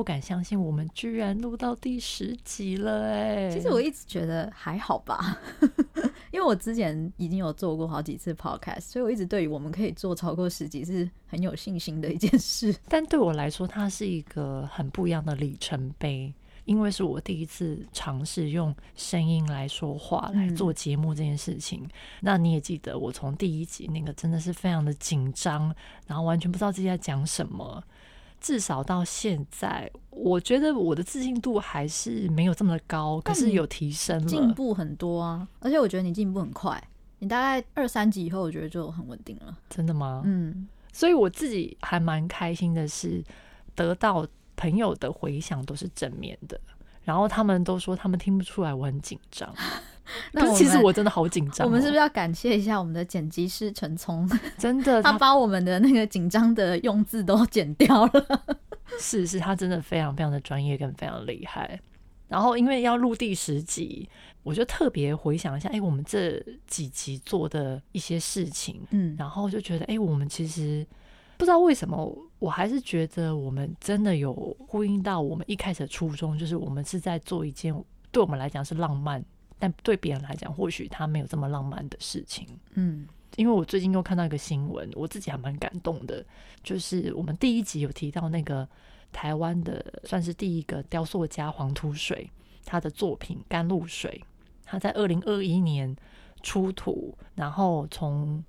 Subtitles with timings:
[0.00, 3.50] 不敢相信，我们居然录到第十集了哎！
[3.50, 5.38] 其实我一直觉得还好吧，
[6.32, 12.74] 因为我之前已经有做过好几次 podcast，所以我一直对于我们可以做超过十集是很有信心的一件事。
[12.88, 16.32] 但对我来说，它是一个很不一样的里程碑，
[16.64, 21.82] 因为是我第一次尝试用声音来说话来做节目这件事情。
[21.84, 21.90] 嗯、
[22.22, 25.74] 那你也记得，我从第一集那个真的是非常的紧张，
[26.06, 27.84] 然后完全不知道自己在讲什么。
[28.40, 35.46] 至少到现在，我觉得我的自信度还是没有这么的高，可是有提升了，进步很多啊！
[35.60, 36.82] 而且我觉得你进步很快，
[37.18, 39.56] 你大概二三级以后，我觉得就很稳定了。
[39.68, 40.22] 真的吗？
[40.24, 43.22] 嗯，所以我自己还蛮开心的是，
[43.74, 44.26] 得到
[44.56, 46.58] 朋友的回响都是正面的，
[47.10, 49.52] 然后他们都说他们听不出来我很紧张。
[50.30, 51.66] 那其实我真的好紧张。
[51.66, 54.30] 我们是不是要感谢一下我们的剪辑师陈聪？
[54.56, 58.46] 真的， 他把我们的那个紧张的用字都剪掉了。
[59.00, 61.80] 是是，他真的非常非常的专业跟非常厉害。
[62.28, 64.08] 然后因为要录第十集，
[64.44, 70.86] 我就特别回想一下，哎、欸，我们这几集做的一些事情，嗯，然后就觉得，哎、欸，我们其实
[71.36, 74.32] 不知道为什么，我还是觉得我们真的有
[74.66, 77.72] 呼应到我们一开始的初衷，就是我们是在做一件
[78.10, 79.24] 对我们来讲是浪漫。
[79.62, 82.48] 但对别人来讲，或许他没有这么浪漫的事情。
[82.72, 86.24] 嗯，因为我最近又看到一个新闻，我自己还蛮感动的。
[86.62, 88.66] 就是我们第一集有提到那个
[89.12, 92.30] 台湾的，算是第一个雕塑家黄土水，
[92.64, 94.18] 他的作品《甘露水》，
[94.64, 95.94] 他在二零二一年
[96.42, 98.42] 出土，然后从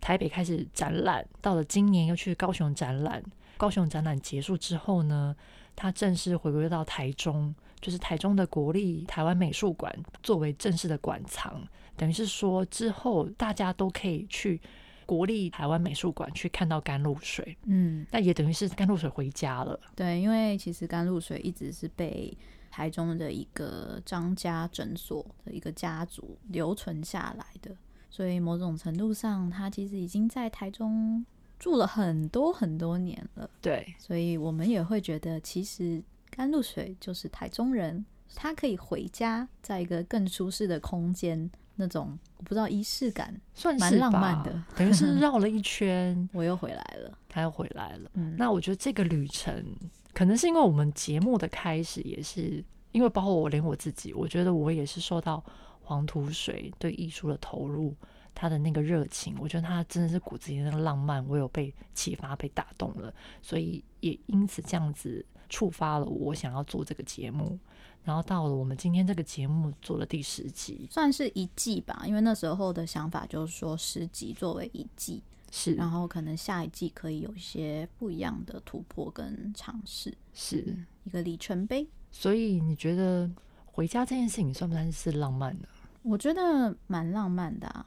[0.00, 3.22] 台北开始展览，到了今年又去高雄展览。
[3.56, 5.34] 高雄展览结束之后呢，
[5.74, 7.54] 他正式回归到台中。
[7.80, 11.62] 就是台中的国立台湾美术馆作为正式的馆藏，
[11.96, 14.60] 等于是说之后大家都可以去
[15.06, 17.56] 国立台湾美术馆去看到甘露水。
[17.66, 19.78] 嗯，那也等于是甘露水回家了。
[19.94, 22.36] 对，因为其实甘露水一直是被
[22.68, 27.70] 台中的一个张家诊所的一个家族留存下来的，
[28.10, 31.24] 所以某种程度上，他其实已经在台中
[31.58, 33.48] 住了很多很多年了。
[33.60, 36.02] 对，所以我们也会觉得其实。
[36.30, 38.04] 甘露水就是台中人，
[38.36, 44.62] 他可以回家，在一个更舒适的空间，那种我不知道仪式感，算是蛮浪漫的。
[44.76, 48.10] 等于是 绕了一圈， 我又回来了，他又回来了。
[48.12, 49.64] 嗯，那我觉得这个旅程，
[50.12, 55.42] 可能是因为我们节目的开始，也是因为包括我连我自己，我觉得我也是受到
[55.88, 57.94] 黄土水对艺术的投入，
[58.34, 65.24] 他的那个热情，我觉得他真的是骨子里那个浪漫，我有被启发、被打动了，所以也因此这样子。
[65.50, 67.58] 触发了我想要做这个节目，
[68.04, 72.02] 然后到了我们今天这个节目做了第十集，算是一季吧。
[72.04, 81.88] 因为那时候的想法就是说十集作为一季，是，然后可能下一季可以有一些不一样的突破跟尝试，是一个里程碑。
[82.10, 83.30] 所以你觉得
[83.64, 85.68] 回家这件事情算不算是浪漫的？
[86.02, 87.86] 我觉得蛮浪漫的啊。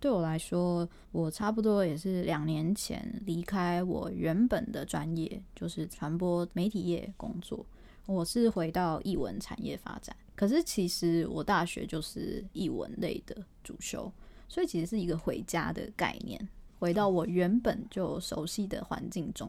[0.00, 7.64] 对我来说，我差不多也是两年前离开我原本的专业，就是传播媒体业工作。
[8.06, 14.12] 我是回到译文产业发展，可是其实我大学就是译文类的主修，
[14.48, 16.48] 所以其实是一个回家的概念，
[16.80, 19.48] 回到我原本就熟悉的环境中。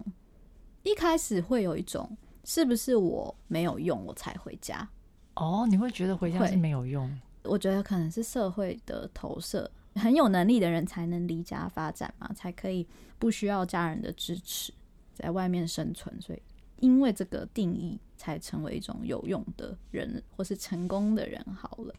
[0.84, 4.88] 一开始会有一种是不是我没有用我才回家？
[5.34, 7.12] 哦，你会觉得回家是没有用？
[7.44, 9.70] 我觉得可能是社会的投射。
[9.96, 12.88] 很有能力的人才能离家发展嘛，才可以
[13.20, 14.74] 不需要家人的支持，
[15.14, 16.20] 在外面生存。
[16.20, 16.42] 所以，
[16.80, 21.40] 因为这个定义，才成为一种有用的人，或是成功的人。
[21.54, 21.94] 好了，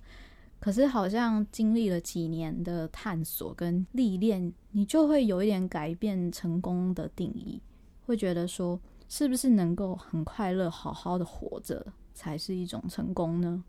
[0.59, 7.63] 可是好像经历了几年的探索跟历练，你就会有一点改变成功的定义，
[8.07, 13.63] 会觉得说，是不是能够很快乐、好好的活着，才是一种成功呢？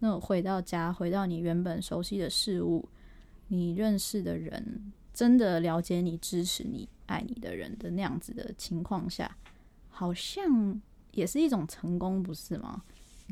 [0.00, 2.88] 那回到家，回到你原本熟悉的事物。
[3.50, 9.36] 你认识的人真的了解你、支持你、爱你的人的那样子的情况下，
[9.88, 10.80] 好像
[11.12, 12.82] 也是一种成功，不是吗？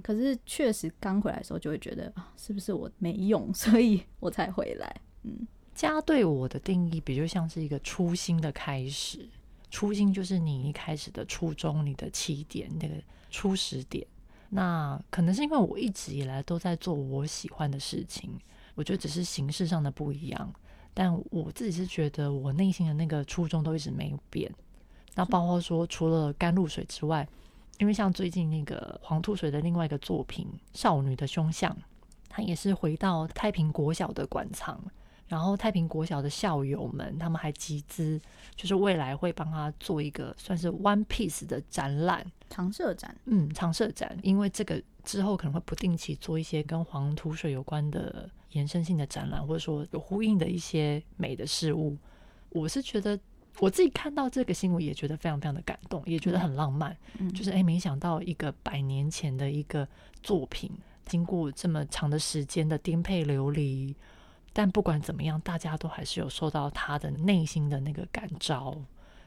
[0.02, 5.00] 可是确实刚回来的时候就会觉得，是不是我没用， 所以我才回来？
[5.24, 9.28] 嗯，家对我的定义，比较像是一个初心的开始。
[9.70, 12.94] 初心就是你一开始的初衷，你的起点，那个
[13.30, 14.06] 初始点。
[14.50, 18.30] 那可能是因为我一直以来都在做我喜欢的事情。
[18.74, 20.52] 我觉得只是形式上的不一样，
[20.92, 24.52] 但我自己是觉得我内心的那个初衷都一直没有变。
[25.14, 27.26] 那包括说，除了甘露水之外，
[27.78, 30.46] 因为像最近那个黄土水的另外一个作品
[30.78, 31.72] 《少女的胸像》，
[32.28, 34.78] 它也是回到太平国小的馆藏。
[35.28, 38.20] 然后太平国小的校友们，他们还集资，
[38.54, 43.16] 就是未来会帮他做一个算是 One Piece 的展览，常设展。
[43.24, 51.96] 嗯，常设展，因为这个之后可能会不定期做一些跟黄土水有关的延伸性的展览，或者说有呼应的一些美的事物。
[52.50, 53.18] 我是觉得
[53.58, 56.96] 我自己看到这个新闻也觉得非常非常的感动，也觉得很浪漫。
[57.18, 59.88] 嗯，就是哎，没想到一个百年前的一个
[60.22, 60.70] 作品，
[61.04, 63.92] 经过这么长的时间的颠沛流离。
[64.56, 68.74] 但不管怎么样，大家都还是有受到他的内心的那个感召，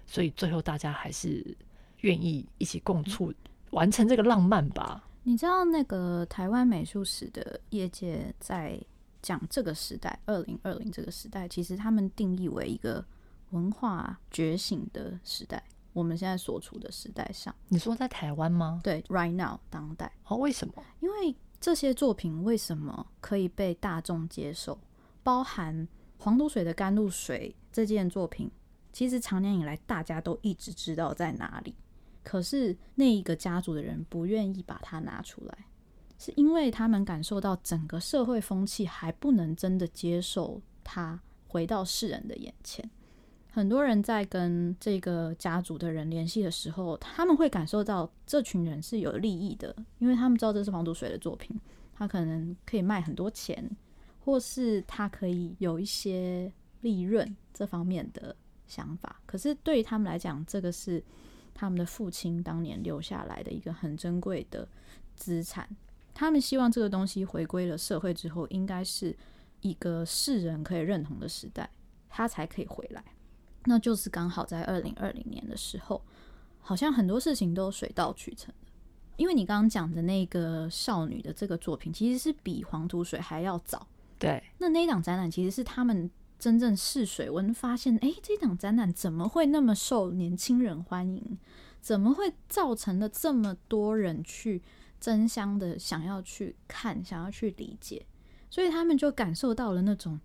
[0.07, 1.55] 所以最后大家还是
[1.99, 3.31] 愿意一起共处
[3.69, 5.07] 完成这个浪漫吧。
[5.21, 8.81] 你知道那个台湾美术史的业界在
[9.21, 13.05] 讲这个时代，二零二零这个时代，其实他们定义为一个
[13.51, 15.63] 文化觉醒的时代。
[15.93, 18.81] 我们现在所处的时代上，你说在台湾吗？
[18.83, 20.11] 对，right now 当代。
[20.25, 20.73] 哦，为什么？
[21.01, 24.75] 因为这些作品为什么可以被大众接受？
[25.29, 25.87] 包含
[26.17, 28.49] 黄土水的甘露水这件作品，
[28.91, 31.75] 其实长年以来大家都一直知道在哪里，
[32.23, 35.55] 可是那一个家族的人不愿意把它拿出来，
[36.17, 42.89] 是因为他们感受到整个社会风气还不能真的接受它回到世人的眼前。
[43.51, 51.55] 很多人在跟这个家族的人联系的时候，他们会感受到这群人是有利益的，因为他们知道这是黄土水的作品，
[51.93, 53.69] 他可能可以卖很多钱。
[54.29, 58.35] 或是他可以有一些利润这方面的
[58.67, 61.03] 想法，可是对于他们来讲，这个是
[61.51, 64.67] 他们的父亲当年留下来的一个很珍贵的
[65.15, 65.67] 资产。
[66.13, 69.17] 他们希望这个东西回归了社会之后，应该是
[69.61, 71.67] 一个世人可以认同的时代，
[72.07, 73.03] 他才可以回来。
[73.65, 75.99] 那就是刚好在二零二零年的时候，
[76.59, 78.53] 好像很多事情都水到渠成。
[79.17, 83.87] 因为你刚刚讲的那个少女的这个作品，其实是比黄土水还要早。
[84.19, 91.37] 对，那那一档展览其实是他们真正试水温，发现哎，这档展览怎么会那么受年轻人欢迎？
[91.79, 94.61] 怎么会造成了这么多人去
[94.99, 98.05] 争相的想要去看，想要去理解？
[98.49, 100.19] 所以他们就感受到了那种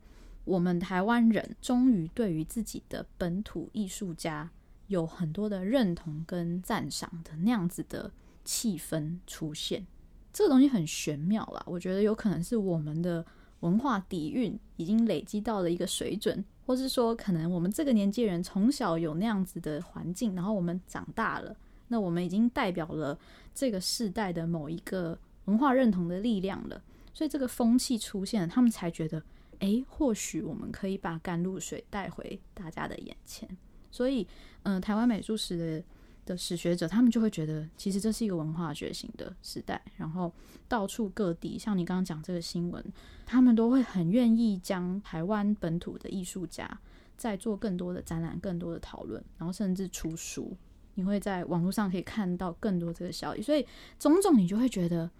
[0.44, 4.50] 我们台湾人终于对于自己的本土艺术家
[4.88, 8.10] 有很多的认同跟赞赏的那样子的
[8.44, 9.86] 气氛出现。
[10.32, 13.24] 这个东西很玄妙啦，我觉得有可能是我们的。
[13.64, 21.56] 文化底蕴已经累积到了一个水准，或是说，可能我们这个年纪人从小有那样子的环境，然后我们长大了，
[21.88, 23.18] 那我们已经代表了
[23.54, 26.82] 这个世代的某一个文化认同的力量了。
[27.14, 29.22] 所以这个风气出现了，他们才觉得，
[29.60, 33.48] 诶，或许我们可以把甘露水带回大家的眼前。
[33.90, 34.26] 所以，
[34.64, 35.84] 嗯、台湾美术史的。
[36.24, 39.80] 的史学者，他们就会觉得，其实这是一个文化觉醒的时代。
[39.96, 40.32] 然后
[40.68, 42.84] 到处各地，像你刚刚讲这个新闻，
[43.26, 46.80] 他们都会很愿意将台湾本土的艺术家
[47.16, 50.56] 再做更多的展览、更多的讨论，然后甚至出书。
[50.96, 53.66] 你会在网络上可以看到更多这个消息，所以
[53.98, 55.10] 种种你就会觉得，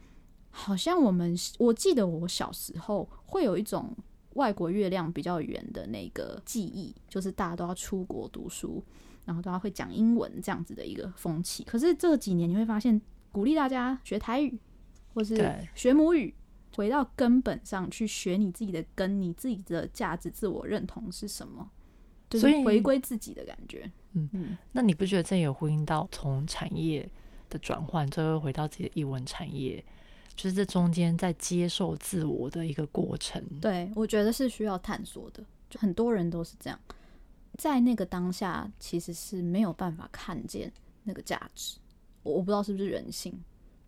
[0.50, 3.92] 好像我们，我记得我小时候会有一种
[4.34, 8.80] 外国月亮比较圆的那个记忆，就是大家都要出国读书。
[9.25, 13.00] 然后都要会讲英文这样子的一个风气，可是这几年你会发现，
[13.32, 14.59] 鼓励大家学台语，
[15.14, 16.35] 或是学母语，
[16.76, 21.71] 回到根本上去学你自己的根，你自己的价值、自我认同是什么，
[22.28, 23.90] 就是回归自己的感觉。
[24.12, 27.09] 嗯嗯，那你不觉得这有呼应到从产业
[27.49, 29.83] 的转换，最后回到自己的译文产业，
[30.37, 33.43] 就是这中间在接受自我的一个过程？
[33.61, 36.78] 对，我觉得是需要探索的，就很多人都是这样。
[37.56, 40.73] 在那个当下，其实是没有办法看见
[41.04, 41.78] 那个价值。
[42.23, 43.38] 我我不知道是不是人性，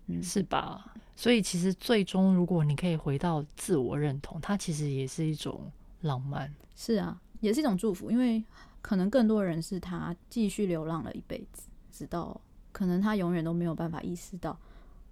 [0.07, 0.95] 嗯，是吧？
[1.15, 5.71] 所以其实最终，如果你可以回到自我认同，它其实也是一种
[6.03, 6.55] 浪漫。
[6.75, 8.45] 是啊，也是一种祝福，因为
[8.83, 12.39] 可能更多人是他继续流浪了一辈子，直到
[12.71, 14.59] 可能他永远都没有办法意识到，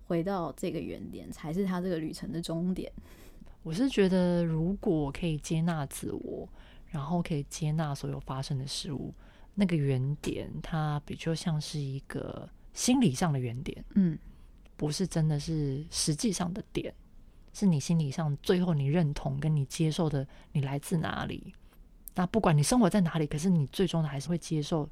[0.06, 2.92] 回到这个原点才是他这个旅程的终点。
[3.62, 6.48] 我是觉得，如果可以接纳自我。
[6.94, 9.12] 然后可以接纳所有发生的事物，
[9.52, 14.16] 那个原点它比较像是一个心理上的原点，嗯，
[14.76, 16.94] 不是真的是实际上的点，
[17.52, 21.52] 是你心理上最后你认同跟你接受的你来自哪里。
[22.14, 24.88] 那不管你生活在哪里，可是你最终的还是会接受，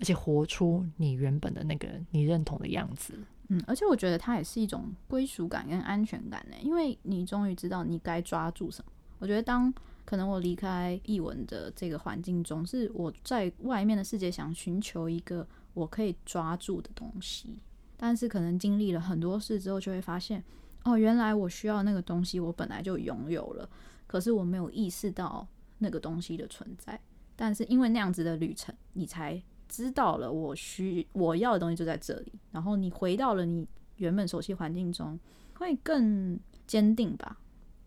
[0.00, 3.14] 而且活出你原本的那个你认同的样子。
[3.46, 8.90] 嗯，而且我觉得它也是一种归属感跟安全感呢，因为你终于知道你该抓住什么。
[9.20, 9.72] 我觉得当
[10.04, 17.58] 可能我离开译文的这个环境中，是我在外面的世界想寻求一个我可以抓住的东西，
[17.96, 20.44] 但是可能经历了很多事之后，就会发现，
[20.84, 23.68] 哦，原来我需要那个东西，我本来就拥有了，
[24.06, 25.46] 可是我没有意识到
[25.78, 27.00] 那个东西的存在。
[27.34, 32.32] 但是因为那样子的旅程，你才知道了我需我要的东西就在这里。
[32.52, 35.18] 然后你回到了你原本熟悉环境中，
[35.54, 37.40] 会更坚定吧，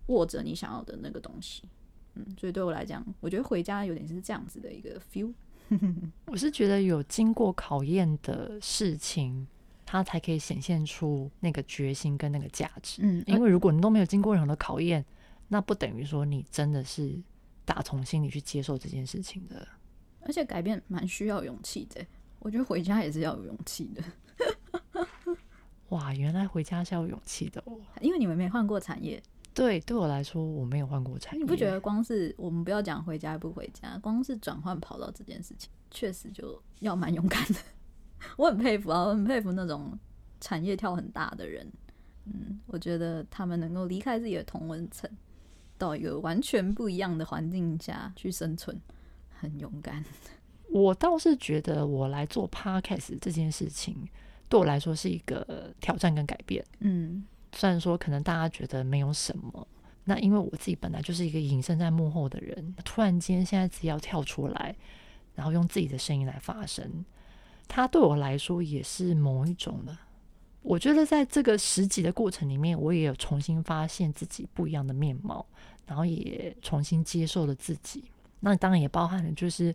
[0.08, 1.64] 握着你想要的那个东西。
[2.18, 5.34] 嗯，所以对我来讲，我觉得回家有点是这样子的一个 feel。
[6.26, 9.46] 我是觉得有经过考验的事情，
[9.86, 13.02] 它才可以显现出那个决心跟那个价值。
[13.04, 15.06] 嗯，因为如果你都没有经过任何的考验，
[15.50, 17.22] 那不等于说你真的是
[17.66, 19.68] 打从心里去接受这件事情的。
[20.22, 22.06] 而且改变蛮需要勇气的，
[22.40, 24.04] 我觉得回家也是要有勇气的。
[25.90, 27.78] 哇，原来回家是要有勇气的哦！
[28.02, 29.22] 因为你们没换过产业。
[29.58, 31.40] 对，对我来说，我没有换过产业。
[31.40, 37.56] 你不觉得光是我们不要讲回家不回家，光是转换跑道这件事情，确实就要蛮勇敢的。
[38.38, 39.98] 我很佩服啊，我很佩服那种
[40.40, 41.68] 产业跳很大的人。
[42.26, 45.10] 嗯，我觉得他们能够离开自己的同温层，
[45.76, 48.80] 到一个完全不一样的环境下去生存，
[49.40, 50.06] 很勇敢。
[50.70, 54.08] 我倒是觉得，我来做 Podcast 这件事情，
[54.48, 56.64] 对我来说是一个挑战跟改变。
[56.82, 57.26] 嗯。
[57.54, 59.68] 虽然说可能大家觉得没有什么，
[60.04, 64.76] 那因为我自己本来就是一个隐身在幕后的人，突然间现在自己要跳出来，
[65.36, 67.06] 然后用自己的声音来发声，
[67.68, 69.98] 它对我来说也是某一种的。
[70.62, 75.46] 我觉得在这个十集的过程里面，我也有重新发现自己不一样的面貌，
[75.86, 78.04] 然后也重新接受了自己。
[78.40, 79.72] 那当然也包含了就是，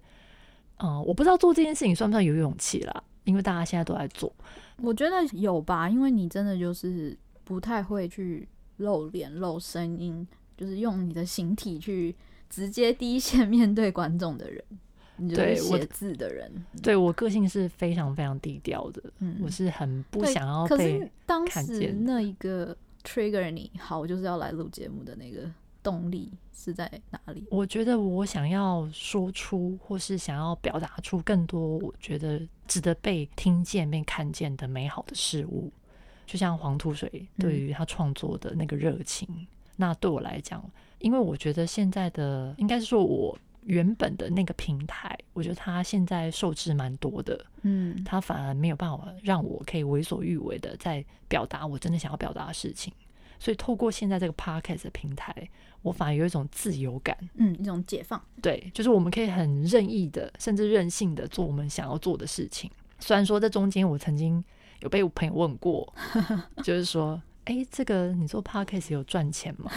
[0.78, 4.32] 嗯、呃，我不知道做这件事情算不算有勇气啦，因为大家现在都在做，
[4.78, 7.18] 我觉得有吧，因为你真的就是。
[7.44, 12.14] 不太会去露脸、露声音，就是用你的形体去
[12.48, 14.64] 直接第一线面对观众的人，
[15.16, 16.50] 你就是写字的人。
[16.82, 20.98] 对，我个性是非常非常低调的，嗯，我是很不想要被看见。
[20.98, 25.50] 可是当时那一个 trigger 你好，我就是要来录节目的那个
[25.82, 27.44] 动力是在哪里？
[27.50, 35.72] 我觉得我想要说出，或是想要表达出更多我觉得值得被听见、被看见的美好的事物。
[36.26, 40.62] 就像黄土水对于他创作的那个热情，嗯，那对我来讲，
[40.98, 52.92] 因为我觉得现在的应该是说我原本的那个平台，我觉得他现在受制蛮多的，嗯，他反而没有办法让我可以为所欲为的在表达我真的想要表达的事情，
[53.38, 55.34] 所以透过现在这个 podcast 的平台，
[55.82, 62.70] 我反而有一种自由感，嗯，一种解放，对，就是我们可以很任意的，甚至任性的做我们想要做的事情。
[62.98, 64.42] 虽然说在中间我曾经。
[64.82, 65.92] 有被我朋友问过，
[66.62, 69.70] 就是说，哎、欸，这个你做 podcast 有赚钱吗？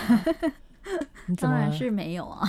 [1.37, 2.47] 当然是没有啊。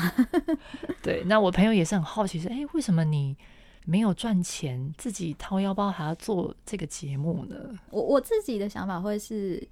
[1.03, 3.37] 对，那我朋友也是很好奇，说，哎，为什么你
[3.85, 7.57] 没有赚钱，自己掏腰包还要做这个节目呢？
[7.91, 9.67] 我我自己的想法会是，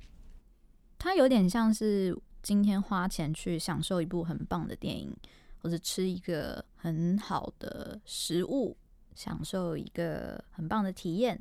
[0.98, 5.14] 它有点像是今天花钱去享受一部很棒的电影，
[5.62, 8.76] 或者吃一个很好的食物，
[9.14, 11.38] 享受一个很棒的体验。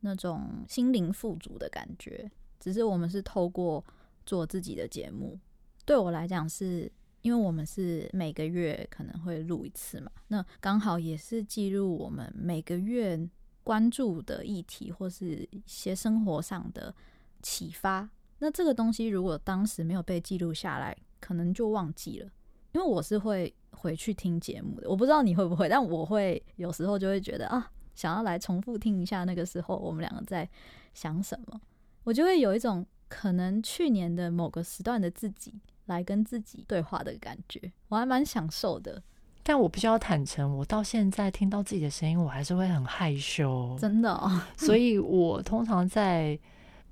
[0.00, 3.84] 那种心灵富足的感觉，只是我们是透过
[4.24, 5.38] 做自己的节目。
[5.84, 6.90] 对我来讲，是
[7.22, 13.18] 因为我们是每个月可能会录一次嘛，那刚好也是记录我们每个月
[13.64, 16.94] 关注的议题，或是一些生活上的
[17.42, 18.08] 启发。
[18.38, 22.30] 那这个东西如果当时没有被记录下来，可能就忘记了。
[22.72, 27.70] 因为我是会回去听节目的，我不知道你会不会，但我会有时候就会觉得啊。
[27.98, 30.48] 想要来重复听一下那个时候我们两个在
[30.94, 31.60] 想什么，
[32.04, 35.52] 我就会有一种可能去年的某个时段的自己
[35.86, 39.02] 来跟自己对话的感觉，我还蛮享受的。
[39.42, 44.40] 但我必须要坦诚，我到现在听到自己的声音，我还是会很害羞，真的哦。
[44.56, 46.38] 所以我通常在。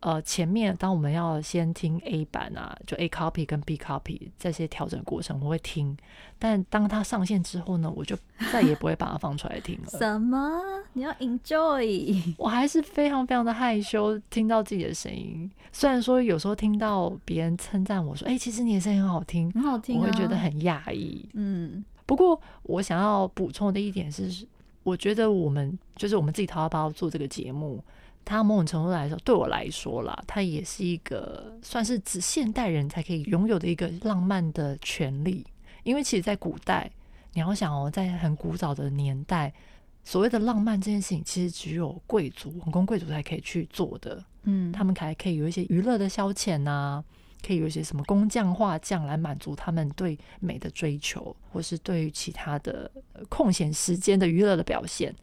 [0.01, 5.97] 呃，前面当我们要先听 A 版啊，就 A copy 跟 B copy 这些调整过程，我会听。
[6.39, 8.17] 但当它上线之后呢，我就
[8.53, 9.89] 再也不会把它放出来听了。
[9.99, 10.61] 什么？
[10.93, 12.35] 你要 enjoy？
[12.37, 15.51] 我还是非常非常的害羞，听到自己的声音。
[15.73, 21.29] 虽然说有时候听到别人称赞我说：“哎、欸，其实你的声音很好听，很好听、啊。”我会觉得很讶异。
[21.33, 21.85] 嗯。
[22.05, 24.47] 不过我想要补充的一点是，
[24.83, 27.83] 我觉得我们就是我们自己掏腰包做这个节目。
[28.27, 35.47] 它某种程度来说，对我来说啦，它也是一个算是指现代人才可以拥有的一个浪漫的权利。
[35.85, 36.91] 因为其实，在古代，
[37.35, 39.55] 你要想哦，在很古早的年代，
[40.03, 44.21] 所谓的浪漫这件事情，其实只有贵族、王公贵族才可以去做的。
[44.43, 47.05] 嗯，他们还可以有一些娱乐的消遣呐、啊，
[47.47, 52.91] 可以有一些什么工匠、画匠来满足他们对美的追求，或是对于其他的
[53.29, 55.15] 空闲时间的娱乐的表现。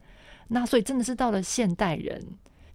[0.48, 2.24] 那所以，真的是到了现代人。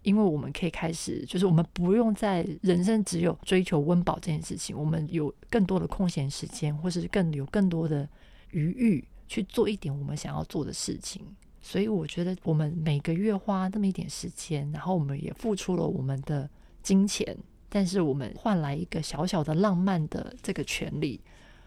[0.01, 8.07] 因为我们可以开始，就是我们不用在人生只有追求温饱这件事情，我们有更多的空闲时间，或是更有更多的
[8.51, 11.23] 余裕，去做一点我们想要做的事情。
[11.61, 16.49] 所以我觉得我们每个月花那么一点时间，然后我们也付出了我们的
[16.81, 17.37] 金钱，
[17.67, 21.19] 但是我们换来一个小小的浪漫的这个权利，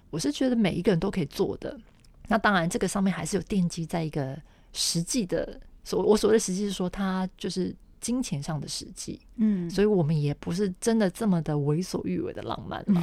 [0.09, 1.79] 我是觉得每一个人都可以做的。
[2.29, 4.41] 那当然，这个上面还是有奠基在一个
[4.73, 9.19] 实际的所我所谓的实际是说，它就是金钱上的实际。
[9.37, 13.03] 嗯，所以我们也不是真的这么的为所欲为的浪漫嘛。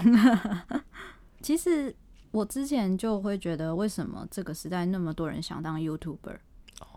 [1.41, 1.95] 其实
[2.29, 6.37] 我之前就会觉得，为什么这个时代那么多人想当 YouTuber？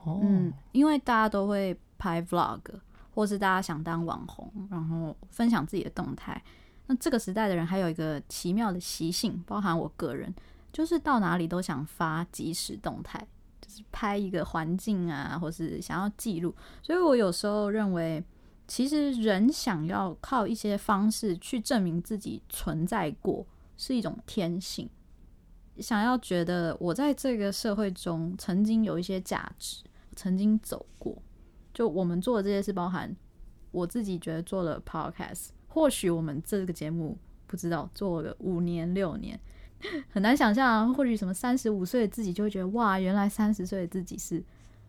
[0.05, 2.61] 哦，嗯，因为大家都会拍 Vlog，
[3.15, 6.43] 或是大家想当网红，然后分享自己的动态。
[6.87, 10.35] 那这个时代的人还有一个奇妙的习性，包含我个人，
[10.73, 13.29] 就是到哪里都想发即时动态，就是
[13.91, 16.55] 拍一个环境啊，或是想要记录。
[16.83, 18.23] 所以我有时候认为，
[18.67, 24.89] 其实人想要靠一些方式去证明自己存在过，是一种天性。
[25.79, 29.83] 想要觉得我在这个社会中曾经有一些价值，
[30.15, 31.17] 曾经走过。
[31.73, 33.17] 就我们做的这些事，包含
[33.71, 39.41] 我自己觉得做了 podcast，或许我们这个节目不知道做了五年六年，
[40.11, 40.93] 很难想象。
[40.95, 44.43] 或许什么三十五岁的自己就会觉得哇，原来三十岁的自己是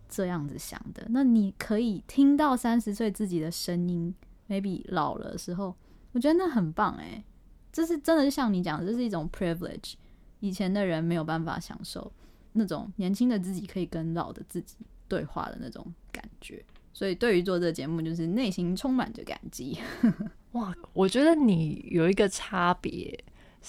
[0.07, 1.05] 这样子想的。
[1.09, 4.13] 那你可以听到三十岁自己的声音
[4.47, 5.75] ，maybe 老了的时候，
[6.11, 7.23] 我觉得那很棒诶，
[7.71, 9.93] 这是真的，就像你讲的，这是一种 privilege。
[10.39, 12.11] 以前的人没有办法享受
[12.51, 14.75] 那种年轻的自己可以跟老的自己
[15.07, 19.79] 对话的那种感觉，所以对于做这个节目，就是内心充满着感激。
[20.51, 23.17] 哇，我觉得你有一个差别。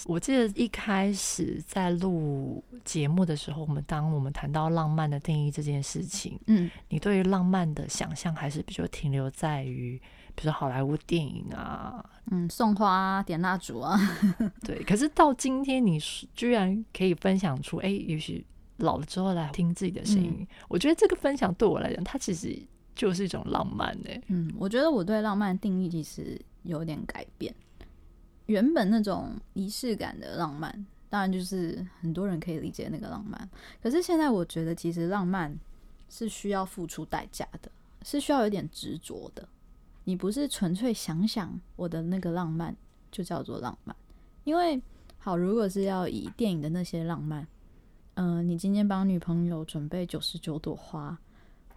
[0.05, 10.01] 我记得一开始在录节目的时候，我们当我们谈到浪漫的定义这件事情，嗯，你对于浪漫的想象还是比较停留在于。
[10.37, 13.97] 比如说好莱坞电影啊，嗯，送花啊，点蜡烛啊，
[14.67, 14.83] 对。
[14.83, 15.97] 可是到今天，你
[16.33, 18.45] 居然可以分享出，哎、欸，也许
[18.79, 22.61] 老了之后来听自己的声音，嗯，我觉得这个分享对我来讲，它其实
[22.93, 24.09] 就是一种浪漫呢。
[24.27, 27.55] 嗯，我觉得我对浪漫的定义其实有点改变。
[28.47, 33.49] 原本那种仪式感的浪漫，当然就是很多人可以理解那个浪漫。
[33.81, 35.57] 可是现在我觉得，其实浪漫
[36.09, 37.71] 是需要付出代价的，
[38.03, 39.47] 是需要有点执着的。
[40.03, 42.75] 你不是纯粹想想我的那个浪漫
[43.11, 43.95] 就叫做浪漫，
[44.43, 44.79] 因为
[45.17, 47.47] 好，如果是要以电影的那些浪漫，
[48.13, 51.17] 嗯、你今天帮女朋友准备九十九朵花，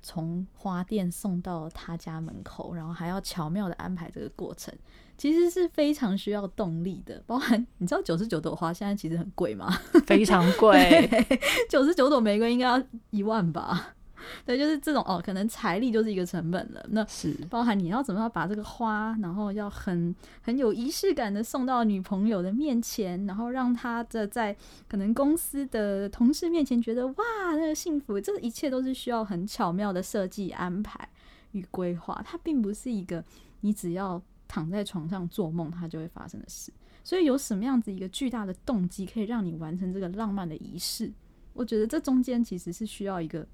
[0.03, 4.75] 从花店送到他家门口，然后还要巧妙的安排这个过程，
[5.17, 7.23] 其实是非常需要动力的。
[7.27, 9.69] 包含 你知道九十九朵花现在其实很贵吗？
[10.07, 11.09] 非常贵，
[11.69, 13.95] 九十九朵玫瑰应该要一万吧。
[14.45, 16.85] 对，就是这种哦，可能财力就是一个成本了。
[16.91, 24.57] 那是包含你要怎么样把这个花，然后要很很有仪式感的送到女朋友的面前，然后让她的在
[24.89, 31.09] 可能公司的同事面前觉得哇，那个幸福，这一切都是需要很巧妙的设计安排
[31.53, 32.21] 与规划。
[32.25, 33.25] 它并不是一个
[33.61, 36.73] 你只要躺在床上做梦它就会发生的事。
[37.05, 41.13] 所以有什么样子一个巨大的动机可以让你完成这个浪漫的仪式？
[41.55, 43.47] 我觉得这中间其实是需要一个。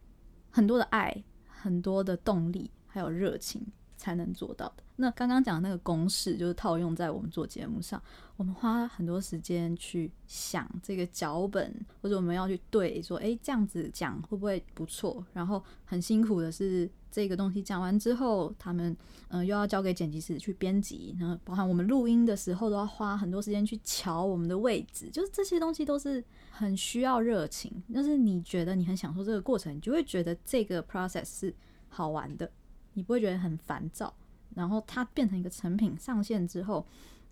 [0.55, 3.67] 很多的爱，很多的动力，还有热情，
[4.05, 4.83] 才能做到的。
[4.97, 8.01] 那刚刚讲的那个公式，就是套用在我们做节目上。
[8.37, 15.25] 我们花很多时间去想这个脚本，或者我们要去对说，诶，这样子讲会不会不错？
[15.33, 18.95] 然后很辛苦的是，这个东西讲完之后，他们
[19.29, 27.73] 嗯、又要交给剪辑师去编辑，然后包含我们录音的时候都要花很多时间去瞧我们的位置，就是这些东西都是很需要热情。
[27.93, 31.55] 但是你觉得你很享受这个过程，你就会觉得这个 process 是
[31.89, 32.51] 好玩的，
[32.95, 34.13] 你不会觉得很烦躁。
[34.55, 36.87] 然后它变成一个成品上线之后，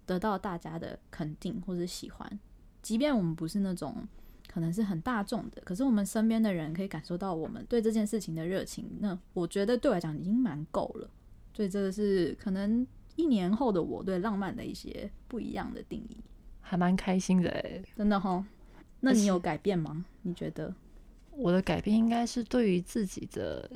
[0.05, 2.41] 得到大家的肯定或者喜欢，
[2.83, 4.07] 即便我们不是那种
[4.49, 8.91] 可能是很大众的，可是我们身边的人可以感受到我们对这件事情的热情。
[8.99, 11.09] 那我觉得对我来讲已经蛮够了。
[11.55, 16.17] 所以这个是可能一年后的我对浪漫的一些不一样的定义，
[16.61, 18.45] 还蛮开心的诶，真的哈。
[18.99, 20.05] 那你有改变吗？
[20.23, 20.75] 你觉得？
[21.31, 23.71] 我的改变应该是对于自己的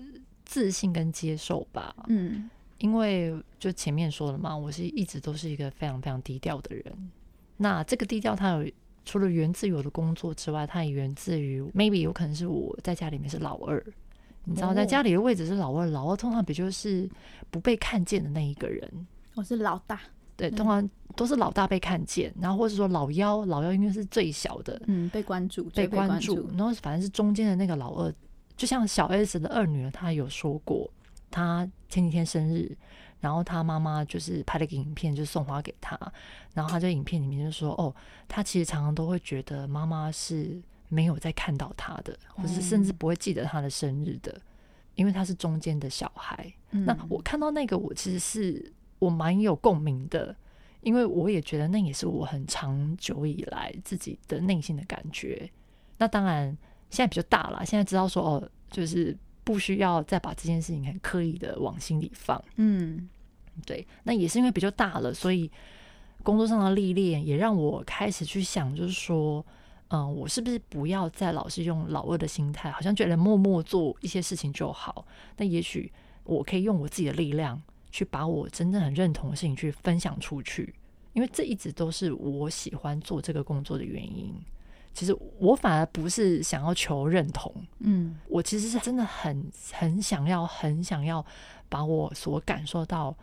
[0.46, 1.94] 自信跟接受吧。
[2.08, 2.48] 嗯。
[2.78, 6.84] 因为就前面说了嘛，我是一直都是一个非常非常低调的人。
[7.56, 8.70] 那这个低调，它有
[9.06, 13.82] 除了源自于我的工作之外，它也源自于 maybe 有可能是我在家里面是老二。
[14.44, 17.08] 你知道，在家里的位置是老二，老二通常比就是
[17.50, 19.06] 不被看见的那一个人。
[19.34, 19.98] 我是老大，
[20.36, 26.46] 对，通常都是老大被看见，然后或者说老幺，老幺应该是最小的，嗯，被关注，被关注。
[26.50, 28.14] 然后反正是中间的那个老二，
[28.56, 30.90] 就像小 S 的二女儿，她有说过。
[31.30, 32.74] 她前几天生日，
[33.20, 35.98] 然后她妈妈就是拍了一个影片，就送花给她。
[36.54, 37.94] 然后她在影片里面就说：“哦，
[38.26, 44.40] 她其实常常都会觉得妈妈是没有在看到她的，或是甚至不会记得她的生日的，
[44.94, 46.50] 因为她是中间的小孩。
[46.70, 50.34] 嗯、那我看到那个，我其实是我蛮有共鸣的，
[50.80, 55.50] 因为我也觉得那也是我很长久以来自己的内心的感觉。
[55.98, 56.56] 那当然
[56.90, 62.42] 现在比较大了，现在知道说哦，就是不需要再把这件事情很刻意的往心里放。
[62.56, 63.08] 嗯，
[63.64, 65.50] 对，那也是因为比较大了，所以。
[66.22, 69.46] 工作上的历练也让我开始去想，就是说，
[69.90, 75.06] 嗯，我是不是不要再老是用老二的心态，好像觉得默默做一些事情就好？
[75.36, 75.92] 那也许
[76.24, 80.74] 我可以用我自己的力量，去把我真正很认同的事情去分享出去，
[81.12, 84.34] 因为这一直都是我喜欢做这个工作的原因。
[84.96, 91.24] 其实我反而不是想要求认同，嗯，我其实是真的很很想要，很想要
[91.68, 93.14] 把我所感受到。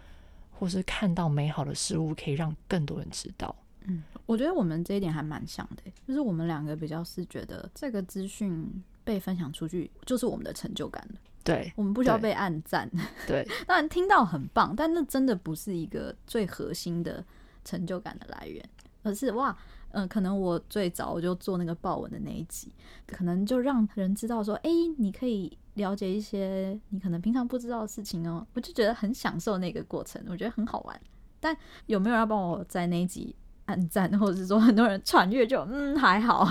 [0.55, 3.53] 或是看到美好的事物，可以让更多人知道。
[3.81, 11.19] 嗯，我觉得我们这一点还蛮像的，就是我们两个比较是觉得这个资讯被分享出去，就是我们的成就感了。
[11.43, 12.89] 对，我们不需要被暗赞。
[13.27, 17.21] 对， 当然听到很棒，但那真的不是一个最核心的
[17.65, 18.63] 成就感的来源，
[19.01, 19.57] 而是哇。
[19.93, 22.71] 嗯、呃，可能我最早我就做那个报文的那一集，
[23.07, 28.45] 可能就让人知道说，哎、欸，你可以了解一些你可能平常不知道的事情哦。
[28.53, 30.99] 我就觉得很享受那个过程，我觉得很好玩。
[31.39, 36.47] 但有没有人要帮我在那一集按赞，或者是说很多人传阅就嗯还好。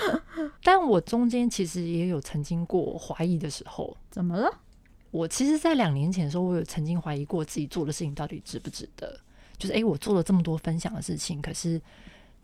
[0.62, 3.96] 但我中间其实也有曾经过怀疑的时候。
[4.10, 4.50] 怎么了？
[5.10, 9.18] 我其实，在两年前的时候，我有曾经怀疑过自己做的事情到底值不值得。
[9.56, 11.80] 就是诶、欸，我做了这么多分享的事情，可是。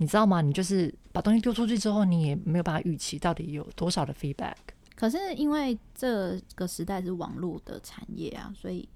[0.01, 0.41] 你知道吗？
[0.41, 4.55] 你就是把东西丢出去之后，你也没有办法预期到底有多少的 feedback。
[4.95, 8.89] 可是因为这个时代是网络的产业啊，所以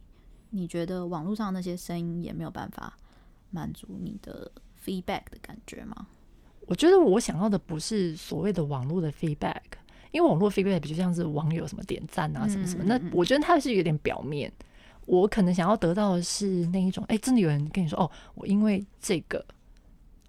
[0.49, 2.97] 你觉得网络上那些声音也没有办法
[3.51, 4.51] 满足你的
[4.83, 6.07] feedback 的感觉吗？
[6.67, 9.61] 我觉得我想要的不是所谓的网络的 feedback，
[10.11, 14.51] 因为网络 feedback 比较像是网友什么点赞啊什么什么，那我觉得它是有点表面。
[15.05, 19.45] 我可能想要得到的是那一种，哎、欸，真的有人跟你说，哦，我因为这个。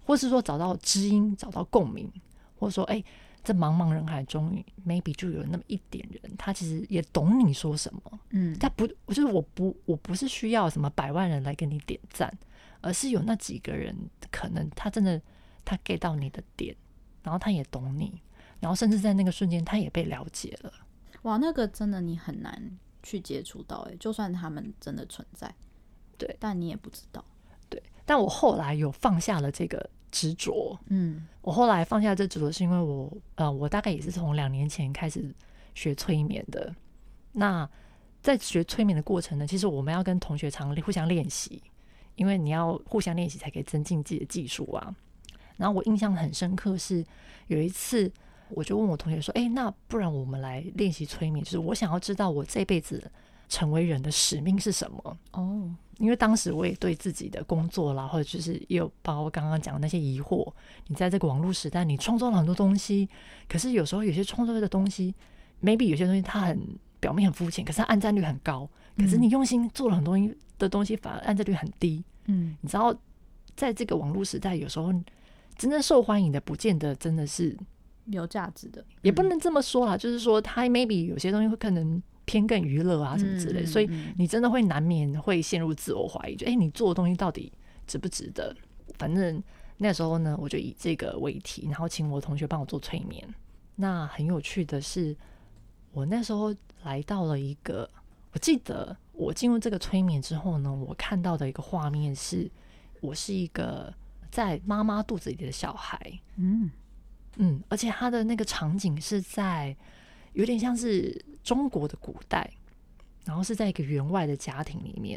[0.06, 2.08] 或是说找到知音，找到共鸣，
[2.56, 3.04] 或者说，哎、欸，
[3.42, 8.20] 在茫茫人海中，maybe 就有那么一点人，他其实也懂你说什么。
[8.30, 12.32] 嗯，他不，就是我不，我不是需要什么百万人来给你点赞，
[12.80, 13.96] 而是有那几个人，
[14.30, 15.20] 可能他真的
[15.64, 16.76] 他 get 到你的点，
[17.24, 18.22] 然后他也懂你，
[18.60, 20.72] 然后甚至在那个瞬间，他也被了解了。
[21.22, 25.52] 哇，那个真的你很难去接触到，哎，就算他们真的存在，
[26.16, 27.24] 对，但你也不知道。
[27.68, 29.90] 对，但我后来有放下了这个。
[30.16, 35.30] 执着，嗯，我后来放下这执着，是因为我，呃，我大概也是从两年前开始
[35.74, 36.74] 学催眠的。
[37.32, 37.68] 那
[38.22, 41.62] 在学催眠的过程呢，其实我们要跟同学常互相练习，
[42.14, 44.94] 因为你要互相练习才可以增进自己的技术啊。
[45.58, 47.04] 然后我印象很深刻是
[47.48, 48.10] 有一次，
[48.48, 51.44] 我就问我同学说：“哎，那不然我们来练习催眠？
[51.44, 53.10] 就是我想要知道我这辈子
[53.50, 55.74] 成为人的使命是什么？”哦。
[55.98, 60.46] 因为当时我也对自己的工作啦，或者就是也有包括刚刚讲的那些疑惑。
[60.88, 63.08] 你在这个网络时代，你创作了很多东西，
[63.48, 65.14] 可是有时候有些创作的东西
[65.62, 66.60] ，maybe 有些东西它很
[67.00, 68.68] 表面很肤浅，可是它按赞率很高。
[68.98, 72.04] 可是你用心做了很多东西的东西，反而按赞率很低。
[72.26, 72.94] 嗯，你知道，
[73.54, 74.92] 在这个网络时代，有时候
[75.56, 77.56] 真正受欢迎的，不见得真的是
[78.06, 79.96] 有价值的，也不能这么说啦。
[79.96, 82.02] 就是说，它 maybe 有些东西会可能。
[82.26, 87.50] 偏更娱乐啊什么之类，所以你真的会难免会陷入自我怀疑，就哎，你做的东西到底
[87.86, 88.54] 值不值得？
[88.98, 89.42] 反正
[89.78, 93.26] 那时候呢，我就以这个为题，然后请我同学帮我做催眠。
[93.76, 95.16] 那很有趣的是，
[95.92, 97.88] 我那时候来到了一个，
[98.32, 102.50] 我记得我进入这个催眠之后呢，我看到的一个画面是，
[103.00, 103.94] 我是一个
[104.30, 106.70] 在妈妈肚子里的小孩，嗯
[107.36, 109.76] 嗯，而且他的那个场景是在。
[110.32, 112.50] 有点像是中国的古代，
[113.24, 115.16] 然后是在一个员外的家庭里面。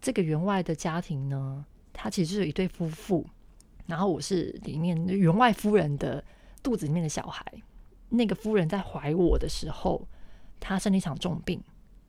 [0.00, 3.26] 这个员外的家庭呢，他其实是一对夫妇，
[3.84, 6.24] 然后我是里面员外夫人的
[6.62, 7.44] 肚子里面的小孩。
[8.08, 10.08] 那个夫人在怀我的时候，
[10.58, 11.62] 她生了一场重病。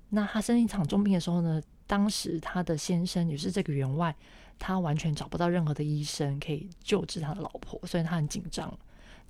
[0.08, 4.16] 那她生一场重病的时候呢，当时她的先生也是这个员外，
[4.58, 8.74] 他完全找不到任何的医生可以救治他的老婆，所以他很紧张。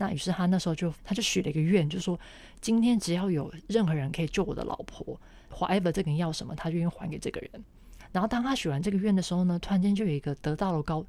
[0.01, 2.19] 那于是他那时候就他就许了一个愿，就说
[2.59, 5.15] 今天只要有任何人可以救我的老婆
[5.51, 7.63] ，whatever 这个人要什么，他就愿意还给这个人。
[8.11, 11.05] 然后当他许完这个愿的时候呢，突然间就有一个得道的高，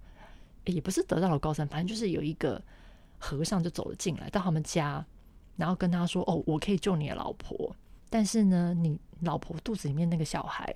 [0.67, 2.63] 也不是得道的高僧，反正就是有一个
[3.17, 5.03] 和尚就走了进来到他们家，
[5.57, 7.75] 然后跟他说：“哦，我可以救你的老婆，
[8.11, 10.75] 但是呢，你老婆肚子里面那个小孩，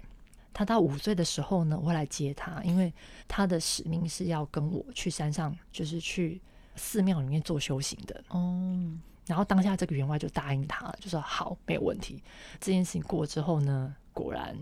[0.54, 2.90] 他到五岁的时候呢，我会来接他，因为
[3.28, 6.40] 他的使命是要跟我去山上，就是去。”
[6.76, 8.78] 寺庙里面做修行的哦，
[9.26, 12.22] 然后当下这个员外就答应他了，就说好，没有问题。
[12.60, 14.56] 这件事情过之后呢，果然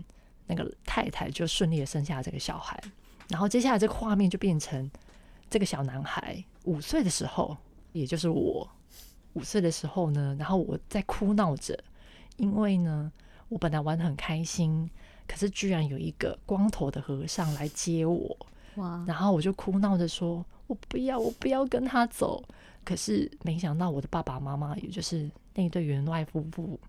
[0.47, 2.81] 那个太太就顺利的生下这个小孩。
[3.27, 4.89] 然后接下来这个画面就变成
[5.49, 7.57] 这个小男孩五岁的时候，
[7.91, 8.69] 也就是我
[9.33, 11.77] 五岁的时候呢，然后我在哭闹着，
[12.37, 13.11] 因为呢，
[13.49, 14.89] 我本来玩得很开心，
[15.27, 18.37] 可是居然有一个光头的和尚来接我，
[18.75, 19.03] 哇！
[19.07, 22.43] 然后我就哭闹着说：“我不要，我不要跟他走。”
[22.83, 26.79] 可是没想到我的爸爸妈妈，也就是那一对员外夫妇，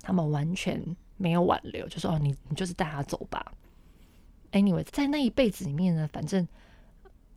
[0.00, 0.80] 他们完全
[1.16, 3.52] 没有挽留，就说：“哦，你你就是带他走吧。”
[4.52, 6.46] Anyway，在那一辈子里面呢，反正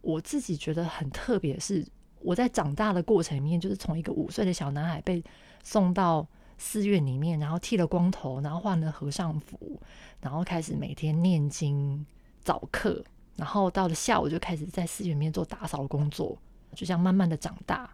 [0.02, 1.84] 我自己觉得很特别，是
[2.22, 5.24] 我在长大的过程里面，就是从一个五岁的小男孩被
[5.64, 6.28] 送到
[6.60, 9.80] 寺院里面，然后剃了光头，然后换了和尚服，
[10.22, 12.06] 然后开始每天念经、
[12.42, 13.04] 早课，
[13.36, 16.38] 然后到了下午就开始在寺院里面做打扫工作，
[16.76, 17.90] 就这样慢慢的长大，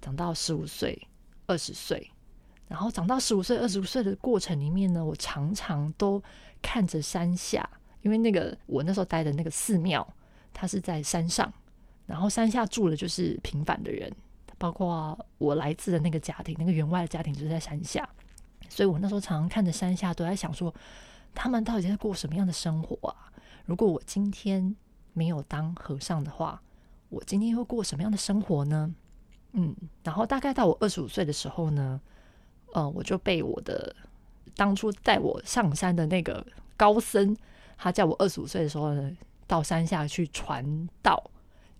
[0.00, 1.06] 长到十五岁、
[1.46, 2.10] 二十岁，
[2.66, 6.22] 然后长到十五岁、二十五岁的过程里面呢，我常常都
[6.62, 7.68] 看着山下。
[8.02, 10.06] 因为那个我那时候待的那个寺庙，
[10.54, 11.52] 它是在山上，
[12.06, 14.10] 然后山下住的就是平凡的人，
[14.56, 18.08] 包括我来自的那个家庭，那个员外的家庭就是在山下，
[18.68, 20.72] 所以我那时候常常看着山下，都在想说，
[21.34, 23.32] 他们到底在过什么样的生活啊？
[23.68, 24.74] 如果我今天
[25.12, 26.58] 没有当和尚的话，
[27.10, 28.94] 我今天会过什么样的生活呢？
[29.52, 32.00] 嗯，然后大概到我二十五岁的时候呢，
[32.72, 33.94] 呃，我就被我的
[34.56, 36.44] 当初带我上山的那个
[36.78, 37.36] 高僧。
[37.76, 39.14] 他叫我二十五岁的时候呢，
[39.46, 41.22] 到山下去传道，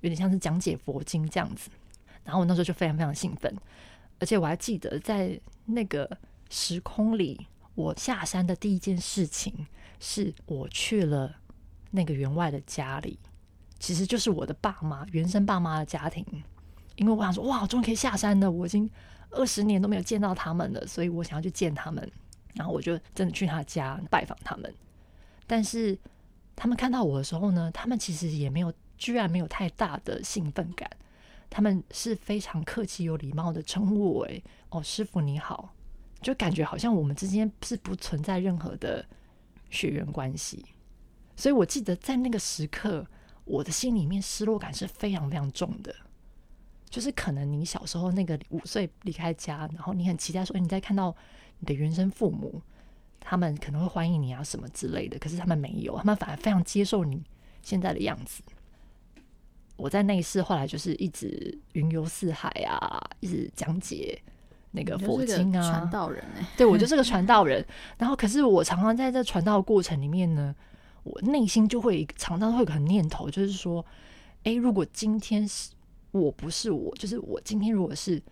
[0.03, 1.71] 有点像是讲解佛经这样子。
[2.23, 3.57] 然后我那时候就非常非常兴奋，
[4.19, 6.19] 而且我还记得在那个
[6.51, 9.67] 时空里，我下山的第一件事情
[9.99, 11.35] 是我去了
[11.91, 13.19] 那个员外的家里，
[13.79, 16.25] 其实就是我的爸妈原生爸妈的家庭。
[16.97, 18.91] 因为我想说，哇，终于可以下山了，我已经
[19.31, 22.11] 二十年都没有见到他们了，所以我想要去见他们。
[22.55, 24.75] 然后我就真的去他家拜访他们。
[25.47, 25.97] 但是
[26.57, 30.91] 他们看到我的时候呢，他们其实也没有，居然没有太大的兴奋感。
[31.49, 35.73] 他们是非常客气、有礼貌的称呼我为“哦，师傅你好”，
[36.21, 39.05] 就感觉好像我们之间是不存在任何的
[39.71, 40.65] 血缘关系。
[41.39, 43.07] 所以我记得在那个时刻，
[43.45, 45.95] 我的心里面失落感是非常非常重的。
[46.91, 51.15] 就是可能你小时候那个五岁离开家，然后你很期待说，你在看到
[51.61, 52.61] 你的原生父母。
[53.21, 55.19] 他们可能会欢迎你啊，什么之类的。
[55.19, 57.23] 可是他们没有，他们反而非常接受你
[57.61, 58.43] 现在的样子。
[59.77, 64.19] 我在那一世后来就是一直云游四海啊，一直讲解
[64.71, 67.63] 那个佛经啊，传道人哎、欸，对，我就是个传道人。
[67.99, 70.55] 然后，可是我常常在这传道的过程里面呢，
[71.13, 73.85] 我内心就会常常会有个念头，就是说，
[74.45, 75.71] 诶，如果今天是
[76.11, 78.23] 我不是我，就是我今天如果是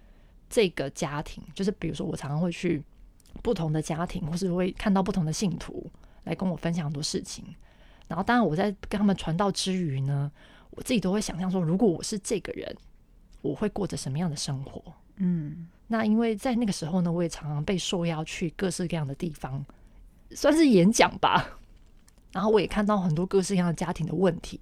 [0.48, 2.82] 这个家庭，就是比如说我常常会去。
[3.42, 5.88] 不同的家庭，或是会看到不同的信徒
[6.24, 7.44] 来跟我分享很多事情。
[8.08, 10.32] 然后，当然我在跟他们传道之余呢，
[10.70, 12.74] 我自己都会想象说，如果我是这个人，
[13.42, 14.82] 我会过着什么样的生活？
[15.16, 19.62] 嗯，那因为在那个时候呢，我也常常被受邀去各式各样的地方，
[20.30, 21.58] 算是演讲吧。
[22.36, 24.60] 然后我也看到很多各式各样的家庭的问题。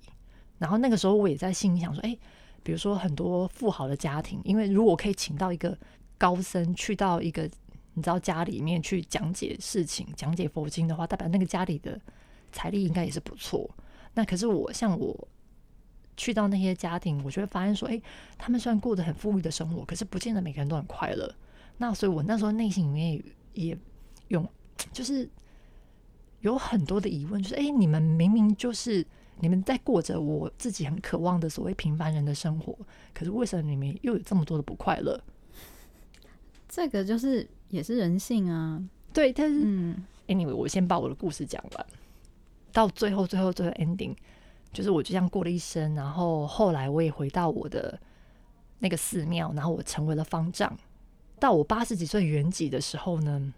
[0.58, 2.16] 然后那个时候，我也在心里想说，哎，
[2.62, 5.76] 比如说很多富豪的家庭，因为如果可以请到一个
[6.16, 7.50] 高僧去到一个。
[7.96, 11.96] 你知道家里面去讲解事情、讲解佛经的话，代表那个家里的
[12.50, 13.70] 财力应该也是不错。
[14.14, 15.28] 那可是我像我
[16.16, 18.02] 去到那些家庭，我就会发现说，哎，
[18.36, 21.32] 他们虽然过得很富裕的生活，可是不见得每个人都很快乐。
[21.78, 23.78] 那所以我那时候内心里面也
[24.26, 24.44] 有，
[24.92, 25.30] 就是
[26.44, 29.04] 有很多的疑问，就是哎，你们明明就是
[29.40, 32.74] 你们在过着我自己很渴望的所谓平凡人的生活，
[33.12, 35.20] 可是为什么你们又有这么多的不快乐？
[36.68, 37.46] 这个就是。
[37.70, 38.80] 也是人性啊，
[39.12, 41.86] 对，但是嗯，anyway，我先把我的故事讲完，
[42.72, 44.14] 到最后，最后，最后 ending，
[44.72, 47.98] 就是我就这样过了一生，然后后来我也回到我的
[48.78, 50.72] 那个寺庙，然后我成为了方丈。
[51.40, 53.52] 到我八十几岁圆寂的时候呢，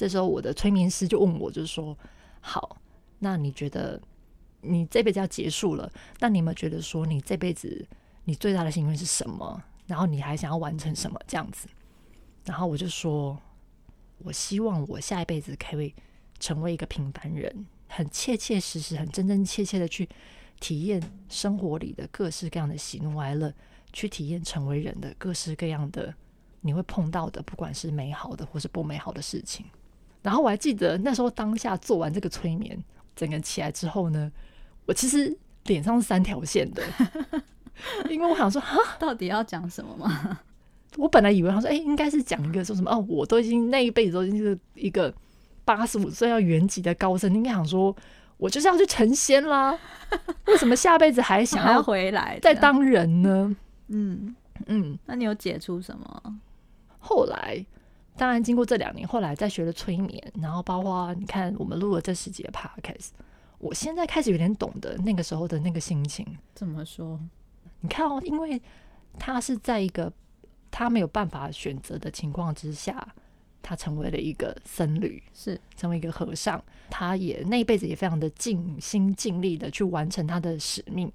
[0.00, 1.94] 这时候我的催眠师就问我，就是说，
[2.40, 2.78] 好，
[3.18, 4.00] 那你觉得
[4.62, 7.86] 你这辈子要结束了，那你有没有觉得说你这辈子
[8.24, 9.62] 你最大的心愿是什么？
[9.86, 11.20] 然后你还想要完成什么？
[11.26, 11.68] 这样子。
[12.46, 13.38] 然后我就说，
[14.24, 15.94] 我希望我下一辈子可以
[16.38, 20.08] 成为一个平凡人，很切切实实、很真真切切的去
[20.60, 23.52] 体验生活里的各式各样的喜怒哀乐，
[23.92, 26.14] 去体验成为人的各式各样的
[26.62, 29.66] 你会碰到的，不管是美好的或是不美好的事情。
[30.22, 32.82] 然后我还记得那时候当下做完这个催眠，
[33.16, 34.30] 整个起来之后呢，
[34.86, 36.82] 我其实脸上是三条线的，
[38.10, 40.40] 因为我想说，哈，到底要讲什么吗？
[40.96, 45.12] 我本来以为他说，哎、欸，应该是讲一个说什么哦，我都已经那一辈子都已经是一个
[45.64, 47.94] 八十五岁要圆寂的高僧，应该想说，
[48.36, 49.78] 我就是要去成仙啦，
[50.46, 53.56] 为什么下辈子还想要回来再当人呢？
[53.88, 54.34] 嗯
[54.66, 56.40] 嗯，那你有解出什么？
[56.98, 57.64] 后来，
[58.20, 63.08] 当然经过这两年，后来再学了催眠，然后包括你看我们录了这十集的 podcast，
[63.56, 66.26] 我现在开始有点懂得那个时候的那个心情。
[66.54, 67.18] 怎么说？
[67.80, 68.60] 你看哦，因为
[69.18, 70.12] 他是在一个
[70.70, 73.08] 他没有办法选择的情况之下，
[73.62, 76.62] 他成为了一个僧侣，是成为一个和尚。
[76.90, 81.10] 他也那一辈子也非常的尽心尽力的去完成他的使命，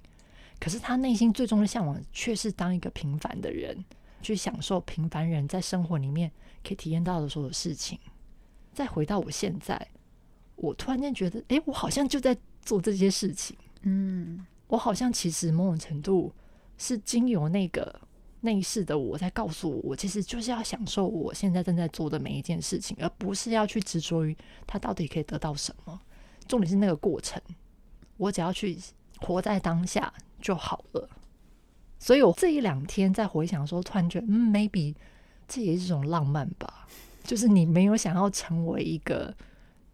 [0.58, 3.84] 可是他内心最终的向往却是当一个平凡的人。
[4.26, 6.30] 去享受平凡人在生活里面
[6.64, 7.96] 可以体验到的所有事情。
[8.72, 9.88] 再回到我现在，
[10.56, 13.56] 我突然间觉得，哎，我好像就在做这些事情。
[13.82, 16.32] 嗯，我好像其实某种程度
[16.76, 18.00] 是经由那个
[18.40, 24.36] 内视的我在告诉我，我其实就是要享受我现在正在做的每一件事情，而不是要去执着于
[24.66, 26.00] 他到底可以得到什么。
[26.48, 27.40] 重点是那个过程，
[28.16, 28.76] 我只要去
[29.20, 31.08] 活在当下就好了。
[31.98, 34.94] 所以我这一两天在回想的时候，突然觉得，嗯，maybe
[35.48, 36.86] 这也是一种浪漫吧。
[37.24, 39.34] 就是你没有想要成为一个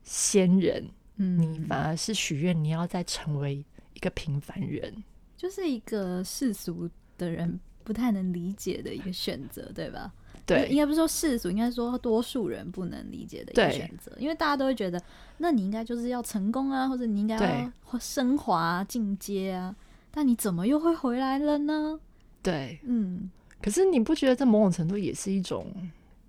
[0.02, 0.86] 仙人，
[1.16, 5.02] 嗯，你反而是许愿你要再成为一个平凡人，
[5.36, 10.12] 就是一个世俗的人不太能理解的一个选择，对吧？
[10.44, 15.00] 对，应该不是说世俗，应该说多数人不能理解的一个选择，因为大家都会觉得，
[15.38, 19.74] 那你应该就是要成功啊，或者你应该要升华进阶啊。
[20.12, 21.98] 但你怎么又会回来了呢？
[22.42, 23.30] 对，嗯，
[23.62, 25.66] 可是你不觉得这某种程度也是一种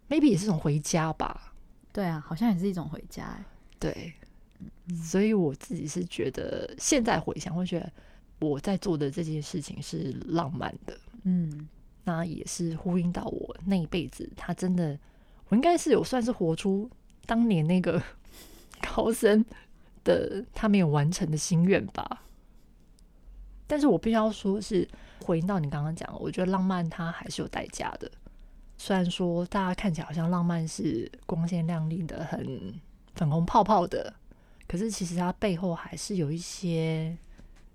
[0.10, 1.54] ，maybe 也是一种回家吧？
[1.91, 3.43] 对啊，好像也是一种回家欸。
[3.78, 4.13] 对，
[5.04, 7.91] 所以我自己是觉得，现在回想会觉得
[8.39, 11.67] 我在做的这件事情是浪漫的，嗯，
[12.06, 14.98] 那也是呼应到我那一辈子，他真的，
[15.50, 16.89] 我应该是有算是活出
[17.26, 18.02] 当年那个
[18.82, 19.43] 高僧
[20.04, 22.24] 的他没有完成的心愿吧。
[23.65, 24.88] 但是我必须要说，是
[25.23, 28.12] 回应到你刚刚讲，我觉得浪漫它还是有代价的。
[28.78, 32.73] 虽然说大家看起来好像浪漫是光鲜亮丽的、很
[33.15, 34.13] 粉红泡泡的，
[34.67, 37.15] 可是其实它背后还是有一些，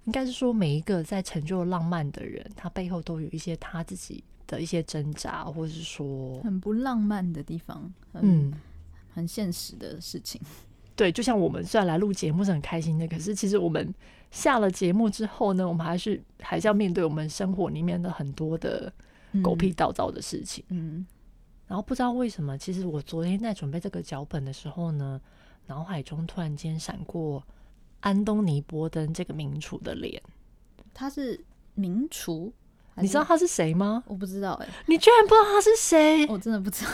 [0.05, 8.53] 应该是说每一个在成就浪漫的人，他背后都有一些他自己的一些挣扎，或者是说很不浪漫的地方，嗯，
[9.15, 10.39] 很现实的事情。
[10.95, 13.95] 对，就像我们虽然来录节目是很开心的，可是其实我们。
[14.31, 18.93] 下了节目之后呢，我们还是还是要面对我们生活里面的很多的
[19.43, 20.63] 狗屁倒灶的事情。
[20.69, 21.07] 嗯，
[21.67, 25.21] 然后不知道为什么，其实我昨天在准备这个脚本的时候呢，
[25.67, 27.43] 脑海中突然间闪过
[28.01, 30.23] 安东尼·波登这个名厨的脸。
[30.93, 31.43] 他是
[31.75, 32.53] 名厨，
[32.97, 34.05] 你知道他是谁吗？
[34.07, 36.27] 我不知道哎、欸，你居然不知道他是谁？
[36.27, 36.91] 我真的不知道。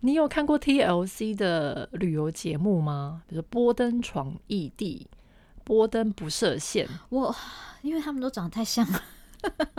[0.00, 3.22] 你有看过 TLC 的旅游节目吗？
[3.26, 5.08] 比如说波登闯异地。
[5.72, 7.34] 波登不设限，我
[7.80, 9.02] 因为他们都长得太像了，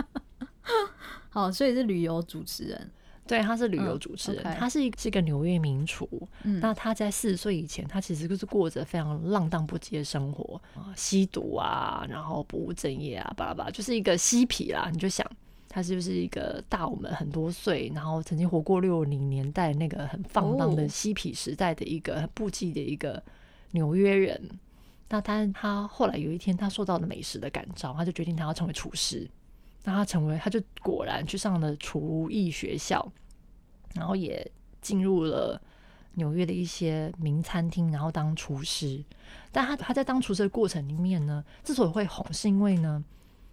[1.30, 2.90] 好，所以是旅游主持人。
[3.28, 6.10] 对，他是旅游主持人，嗯 okay、他是一是一个纽约名厨。
[6.42, 14.90] 嗯，那他在四十岁以前，他其实就是过着非常浪荡不羁的生活啊，吸毒啊，然后不务正业啊，巴拉巴拉，就是一个嬉皮啦。
[14.92, 15.26] 你就想，
[15.70, 23.24] 他是不是一个大我们很多岁，然后曾经活过六零年代那个很放荡的嬉皮时代的一个很不羁的一个
[23.72, 24.50] 纽约人。
[25.14, 29.30] 那他他后来有一天，他受到了美食的感召，他就决定他要成为厨师。
[29.84, 33.14] 那他成为，他就果然去上了厨艺学校，
[33.94, 35.62] 然后也进入了
[36.14, 39.06] 纽约的一些名餐厅，然后当厨师。
[39.52, 43.06] 但他他在当厨师的过程里面呢，之所以会红，是因为呢，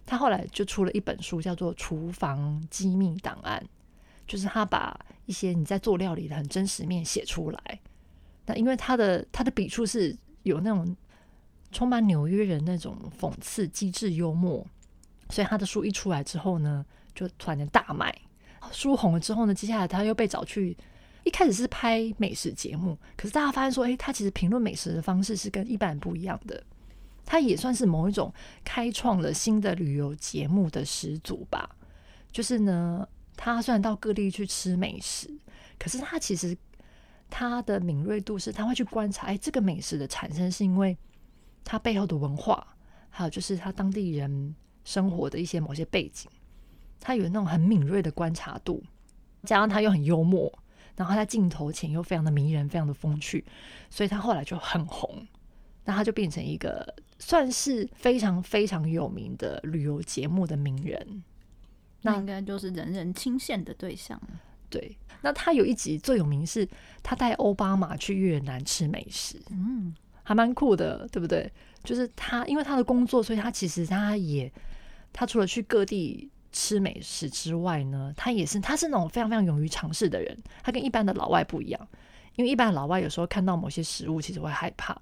[0.03, 3.63] 他后来就出了一本书，叫做《厨房机密档案》，
[4.25, 7.79] 就是他把一些你在做料理的很真实面写出来。
[8.47, 10.97] 那因为他的他的笔触是有那种。
[11.71, 14.65] 充满纽约人那种讽刺、机智、幽默，
[15.29, 18.13] 所以他的书一出来之后呢，就突然间大卖。
[18.71, 20.77] 书红了之后呢，接下来他又被找去，
[21.23, 26.61] 一开始是拍美食节目，可是大家发现说，诶，他其实评论美食的方式是跟一般人不一样的。
[27.25, 31.69] 他也算是某一种开创了新的旅游节目的始祖吧。
[32.31, 35.29] 就是呢，他虽然到各地去吃美食，
[35.79, 36.57] 可是他其实
[37.29, 40.97] 他的敏锐度是，他会去观察，诶，这个美食的产生是因为。
[41.63, 42.65] 他背后的文化，
[43.09, 46.29] 还有就是他当地人生活的一些某些背景，
[46.99, 48.83] 他有那种很敏锐的观察度，
[49.43, 50.51] 加上他又很幽默，
[50.95, 53.45] 然后他在镜头前又非常的迷人，非常的风趣，
[53.89, 55.27] 所以他后来就很红，
[55.85, 61.23] 那他就变成一个算是非常非常有名的旅游节目的名人，
[62.01, 64.19] 那应该就是人人倾羡的对象。
[64.69, 66.67] 对，那他有一集最有名是，
[67.03, 69.93] 他带奥巴马去越南吃美食，嗯，
[70.23, 71.51] 还蛮酷的，对不对？
[71.83, 74.51] 就是他因为他的工作，所以他其实他也，
[75.11, 80.37] 他除了去各地吃美食之外呢，他也是他是那种非常非常勇于尝试的人。
[80.63, 81.87] 他跟一般的老外不一样，
[82.35, 84.95] 因为一般的老外有时候看到某些食物其实会害怕，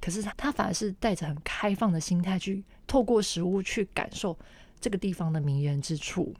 [0.00, 4.36] 可是他他反而是带着很开放的心态去透过食物去感受
[4.80, 6.34] 这个地方的迷人之处。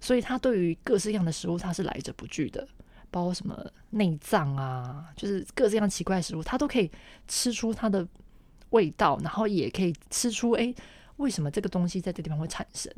[0.00, 2.68] 所以他对于各式各样的食物他是来者不拒的，
[3.10, 6.90] 包括什么内脏啊，就是各式各样奇怪的食物，他都可以
[7.26, 8.06] 吃出它的
[8.70, 10.74] 味道，然后也可以吃出哎，
[11.16, 12.92] 为什么这个东西在这地方会产生。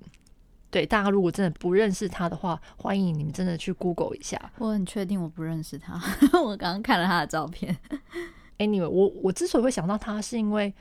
[0.71, 4.53] 对，大家如果真的不认识他的话，欢迎你们真的去 Google 一下。
[4.59, 6.01] 我很确定我不认识他，
[6.43, 7.77] 我刚刚看了他的照片。
[8.59, 10.73] Anyway，我我之所以会想到他，是因为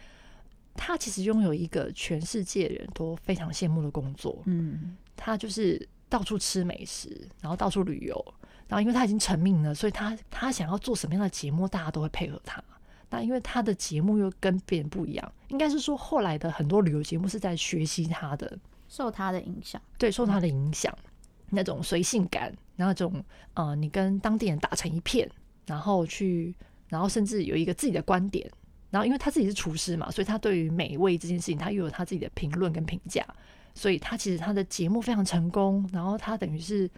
[0.75, 4.41] 他其实拥有一个全世界人都非常羡慕的工作。
[4.45, 5.87] 嗯，他就是。
[6.11, 8.33] 到处吃美食，然后到处旅游，
[8.69, 12.63] 然后因为他已经成名了，所以他他想要做什么样的节目，大家都会配合他。
[13.09, 18.57] 那因为他的节目又跟别人不一样，应该是说后来的很多旅游节目是在学习他的，
[18.87, 20.95] 受他的影响，对，受他的影响，
[21.49, 23.21] 那种随性感，然后这种
[23.55, 25.27] 呃，你跟当地人打成一片，
[25.65, 26.55] 然后去，
[26.87, 28.47] 然后甚至有一个自己的观点，
[28.91, 33.25] 然后因为他自己是厨师嘛，所以他对于美味这件事情，他又有他自己的评论跟评价。
[33.75, 36.89] 所以他其实他的节目非常成功，然后他等于是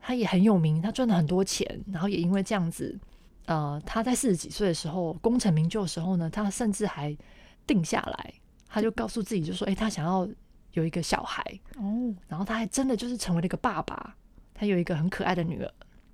[0.00, 2.98] 他也很有名，他赚了很多钱，然后也因为这样子，
[3.46, 7.16] 呃，他在四十几岁的时候功成名就的时候呢，他甚至还
[7.66, 8.34] 定下来，
[8.66, 10.28] 他就告诉自己就说，哎，他想要
[10.72, 11.42] 有一个小孩
[11.76, 14.16] 哦，然后他还真的就是成为了一个爸爸，
[14.54, 15.72] 他有一个很可爱的女儿。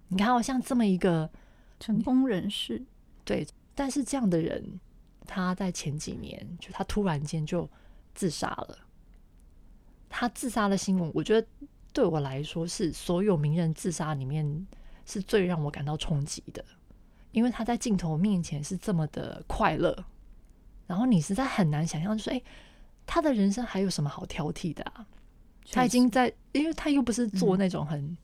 [0.09, 1.29] 你看，好像这么一个
[1.81, 2.83] 成功人士，
[3.25, 4.81] 对，但是这样的人，
[5.27, 7.69] 他在前几年就他突然间就
[8.15, 8.79] 自杀了。
[10.09, 11.47] 他自杀的新闻，我觉得
[11.95, 14.67] 对我来说是所有名人自杀里面
[15.07, 16.63] 是最让我感到冲击的，
[17.31, 19.97] 因为他在镜头面前是这么的快乐，
[20.89, 22.43] 然后你实在很难想象，就说，哎，
[23.07, 25.07] 他的人生还有什么好挑剔的啊？
[25.71, 28.19] 他已经在，因为他又不是做那种很，嗯、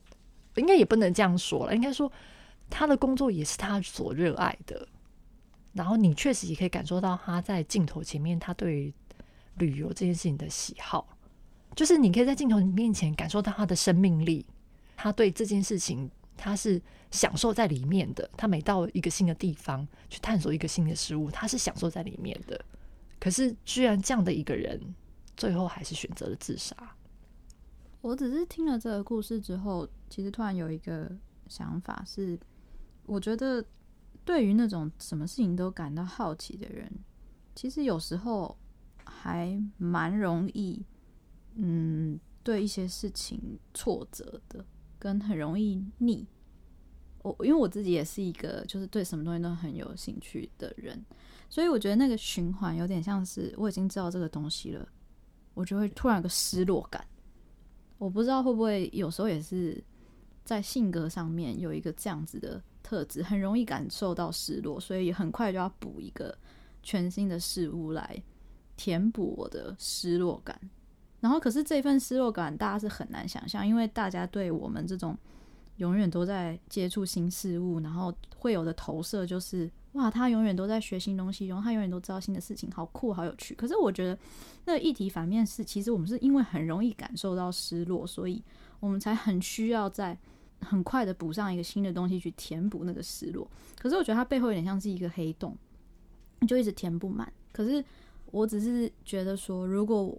[0.57, 2.11] 应该也不能这样说了，应该说
[2.69, 4.85] 他的工作也是他所热爱的，
[5.71, 8.93] 然后你确实也可以感受到他在镜头前面他对于
[9.55, 11.07] 旅游这件事情的喜好。
[11.75, 14.45] 就是你可以在镜头面前感受到他的生命力，
[14.97, 18.29] 他对这件事情他是享受在里面的。
[18.35, 22.59] 他每到一个新的地方去探索一个新的事物，他是享受在里面的。
[23.19, 24.93] 可是，居然这样的一个人，
[25.37, 26.75] 最后还是选择了自杀。
[28.01, 31.09] 我只是听了这个故事之后，其实突然有一个
[31.47, 32.37] 想法是，
[33.05, 33.63] 我觉得
[34.25, 36.91] 对于那种什么事情都感到好奇的人，
[37.55, 38.57] 其实有时候
[39.05, 40.83] 还蛮容易。
[41.55, 44.65] 嗯，对一些事情挫折的，
[44.97, 46.27] 跟很容易腻。
[47.23, 51.05] 我因为我自己也是一个，就是对什么东西都很有兴趣的人，
[51.49, 54.87] 所以我觉得那个循环有点像是我已经知道这个东西了，
[55.53, 57.05] 我就会突然有个失落感。
[57.99, 59.83] 我不知道会不会有时候也是
[60.43, 66.35] 在性格上面有一个这样子的特质，很容易感受到失落，所以很快就要补一个
[66.81, 68.19] 全新的事物来
[68.75, 70.59] 填补我的失落感。
[71.21, 75.17] 然后，可是这份失落感，大家是很难想象，因为大家对我们这种
[75.77, 83.53] 永远都在接触新事物，然后会有的投射就是，哇，他永远都在学新东西，然后他永远都知道新的事情，好酷，好有趣。
[83.53, 84.17] 可是我觉得，
[84.65, 88.43] 那议题反面是，其实我们是因为很容易感受到失落，所以
[88.79, 90.17] 我们才很需要在
[90.59, 93.47] 很快的补上一个新的东西去填补那个失落。
[93.77, 95.55] 可是我觉得它背后有点像是一个黑洞，
[96.47, 97.31] 就一直填不满。
[97.51, 97.83] 可是
[98.31, 100.17] 我只是觉得说，如果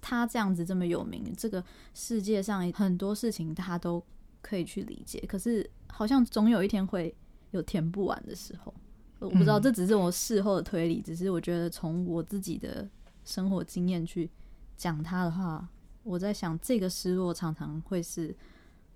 [0.00, 4.02] 他这样子这么有名，这个世界上很多事情他都
[4.40, 7.14] 可以去理解，可是好像总有一天会
[7.50, 8.72] 有填不完的时候。
[9.18, 12.88] 我不知道，这只是我事后的推理，只是我觉得从我自己的
[13.24, 14.30] 生活经验去
[14.76, 15.68] 讲他的话，
[16.04, 18.32] 我在想这个失落常常会是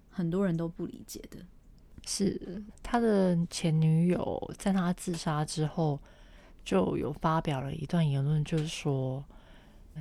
[0.09, 1.39] 很多人都不理解的。
[2.07, 6.01] 是他的前女友在他自杀之后
[6.65, 9.25] 就有发表了一段言论，就是说。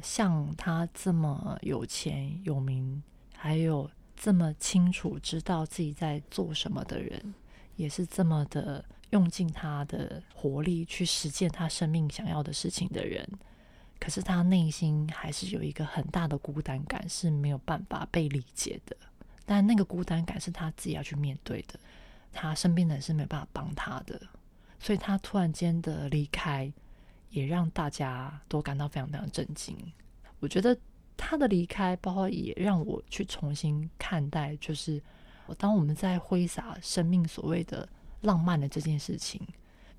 [0.02, 3.02] 像他这么有钱有名，
[3.36, 7.34] 还有这么清楚知道自己在做什么的人，
[7.76, 13.28] 也是这么的用尽他的活力去实践他生命想要的事情的人，
[14.00, 18.96] 可是他内心还是有一个很大的孤单感，是没有办法被理解的。
[19.46, 21.80] 但那个孤单感是他自己要去面对的，
[22.32, 24.22] 他身边的人是没有办法帮他的，
[24.80, 26.72] 所以他突然间的离开。
[27.32, 29.76] 也让大家都感到非常非常震惊。
[30.40, 30.78] 我觉得
[31.18, 35.02] 他的离开，包括也让我去重新看待，就是
[35.58, 37.88] 当我们在挥洒生命所谓的
[38.22, 39.42] 浪漫的这件事情，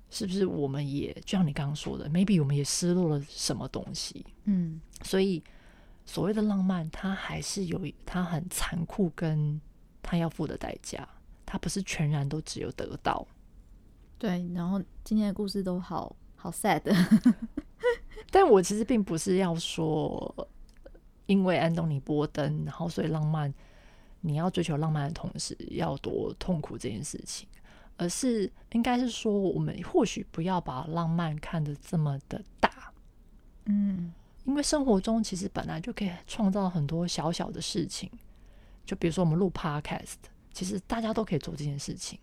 [0.09, 4.25] 是不是我们也就像你刚刚说的，maybe 我们也失落了什么东西？
[4.45, 5.43] 嗯，所以
[6.05, 9.59] 所谓的浪漫，它还是有它很残酷，跟
[10.01, 11.07] 它要付的代价，
[11.45, 13.25] 它不是全然都只有得到。
[14.17, 16.81] 对，然后今天的故事都好好 sad，
[18.29, 20.49] 但我其实并不是要说，
[21.25, 23.53] 因为安东尼波登，然后所以浪漫，
[24.19, 27.47] 你要追求浪漫的同时要多痛苦这件事情，
[27.95, 32.91] 而是应该是说，我们或许不要把浪漫看得这么的大，
[33.67, 34.11] 嗯，
[34.43, 38.11] 因为生活中其实本来就可以创造很多小小的事情，
[38.85, 40.15] 就比如说我们录 podcast，
[40.51, 42.19] 其实大家都可以做这件事情。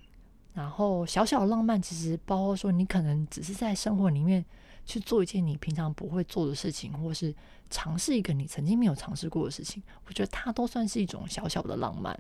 [0.52, 4.44] 然后小小的浪漫，其实包括说，你可能只是在生活里面
[4.84, 7.34] 去做一件你平常不会做的事情，或是
[7.70, 9.80] 尝试一个你曾经没有尝试过的事情。
[10.06, 12.18] 我觉得它都算是一种小小的浪漫。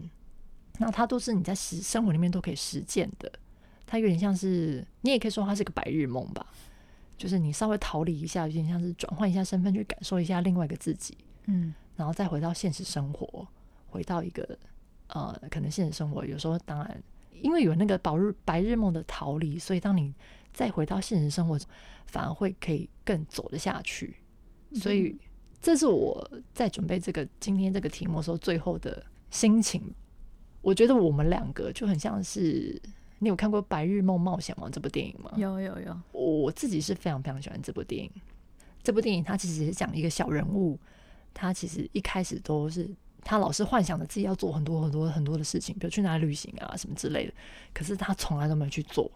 [0.78, 3.30] 那它都是你在实生活里面都可以实践的。
[3.84, 6.46] 它有点像是，你也可以说它是个白日梦吧，
[7.18, 13.46] 就是你稍微逃离一下，有点像是转换一下身份，去感受一下另外一个自己，嗯，然后再回到现实生活，
[13.88, 14.56] 回到一个
[15.08, 17.02] 呃，可能现实生活有时候当然。
[17.42, 20.14] 因为有那个白日白日梦的逃离，所以当你
[20.52, 21.58] 再回到现实生活，
[22.06, 24.16] 反而会可以更走得下去。
[24.74, 25.16] 所以
[25.60, 29.82] 这是我在准备这个今天这个题目的时候最后的心情。
[30.62, 32.80] 我觉得我们两个就很像是，
[33.18, 35.32] 你有看过《白日梦冒险王》这部电影吗？
[35.36, 38.10] 有有有，我自己是非常非常喜欢这部电影。
[38.82, 40.78] 这部电影它其实是讲一个小人物，
[41.32, 42.88] 他其实一开始都是。
[43.22, 47.32] 他老是幻想着自己要做很多很多很多的事情，比如去哪里旅行啊什么之类的。
[47.72, 49.10] 可是他从来都没有去做，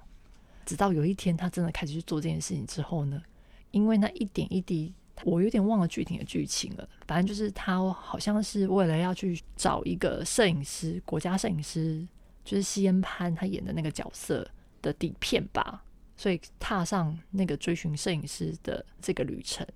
[0.67, 3.23] 直到有一天他真的开始去做这件事情之后呢，
[3.71, 4.93] 因为那一点一滴，
[5.25, 6.89] 我有点忘了具体的剧情了。
[7.07, 12.07] 反正就是他好像是为了要去找一个摄影师，国家摄影师，
[12.45, 14.47] 就是西恩潘他演的那个角色
[14.83, 15.83] 的底片吧，
[16.17, 19.67] 所以踏上那个追寻摄影师的这个旅程。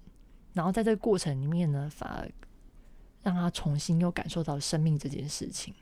[0.52, 2.30] 然后在这个过程里面呢，反而。
[3.28, 5.74] 让他重新又感受到生命这件事情，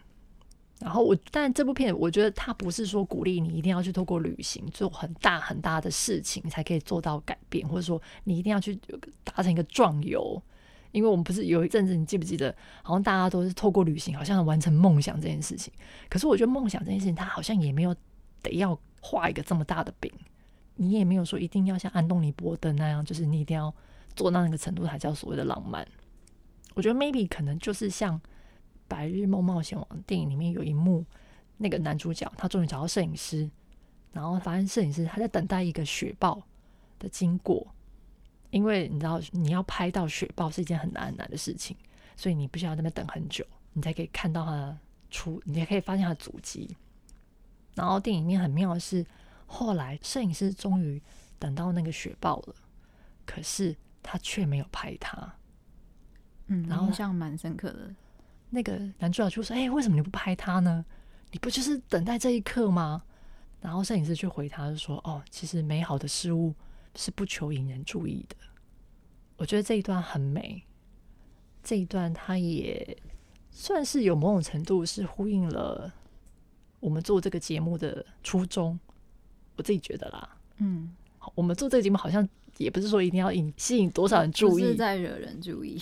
[0.80, 8.78] 然后我，但这部片我觉得他不是说鼓励你一定要去透过旅行做很大很大的事情才可以做到改变，或者说你一定要去
[9.24, 10.42] 达成一个壮游。
[10.92, 15.70] 因为我们不是有一阵子，你记不记得，好像大家都是透过旅行，好像完成梦想这件事情。
[16.09, 17.94] 可是我觉得梦想这件事情，它好像也没有
[18.40, 20.11] 得要画一个这么大的饼，
[20.76, 23.74] 你也没有说一定要像安东尼波登那样，就是你一定要
[24.14, 25.86] 做到那个程度才叫所谓的浪漫。
[26.77, 28.20] 我觉得 maybe 可能就是像
[28.87, 31.03] 《白日梦冒险王》电影里面有一幕，
[31.57, 33.51] 那个男主角他终于找到摄影师，
[34.12, 36.43] 然后发现摄影师他在等待一个雪豹
[36.99, 37.66] 的经过，
[38.51, 41.74] 因为你知道你要拍到雪豹是一件很难很难的事情，
[42.14, 44.79] 所以你必须要在那边等很久，你才可以看到他
[45.11, 46.77] 出，你才可以发现他的足迹。
[47.74, 49.05] 然后电影里面很妙的是，
[49.47, 51.03] 后来摄影师终于
[51.39, 52.55] 等到那个雪豹了，
[53.24, 55.35] 可是他却没有拍他。
[56.49, 57.94] 嗯，然后印象蛮深刻的。
[58.51, 60.84] 那个男主角就说：“哎、欸，为什么你不拍他呢？
[61.32, 63.03] 你不就是等待这一刻吗？”
[63.61, 66.55] 然后摄影师就回他，就说：“哦，其实美好的事物
[66.94, 68.36] 是不求引人注意的。”
[69.36, 70.62] 我觉得这一段很美，
[71.62, 72.97] 这一段它也
[73.51, 75.92] 算是有某种程度是呼应了
[76.78, 78.78] 我们做这个节目的初衷。
[79.57, 80.94] 我自己觉得啦，嗯，
[81.34, 82.26] 我们做这个节目好像。
[82.59, 85.81] 也不是说一定要引吸引多少人注意，是在惹人注意。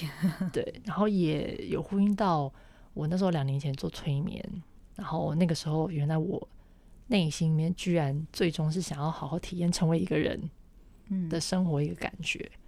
[0.53, 2.53] 对，然后也有呼应到
[2.93, 4.45] 我那时候两年前做催眠，
[4.97, 6.49] 然后那个时候原来我
[7.07, 10.51] 内心里面居然最终是想要好好体验成为一个人
[11.29, 12.61] 的生活一个感觉，嗯、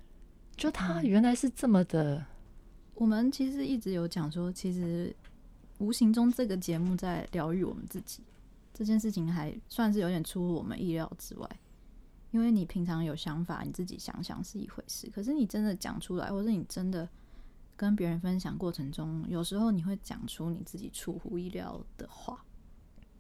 [0.57, 2.25] 就他原来是这么的。
[2.95, 5.15] 我们其实一直有讲说，其实
[5.79, 8.23] 无形中这个节目在疗愈我们自己，
[8.73, 11.51] 这件事情还算是有点出乎我们意料之外。
[12.37, 17.09] 因为你平常有想法，你自己想想是一回事，可是你真的讲出来，或者你真的
[17.75, 22.45] 跟别人分享过程中，有时候你会讲出你自己出乎意料的话。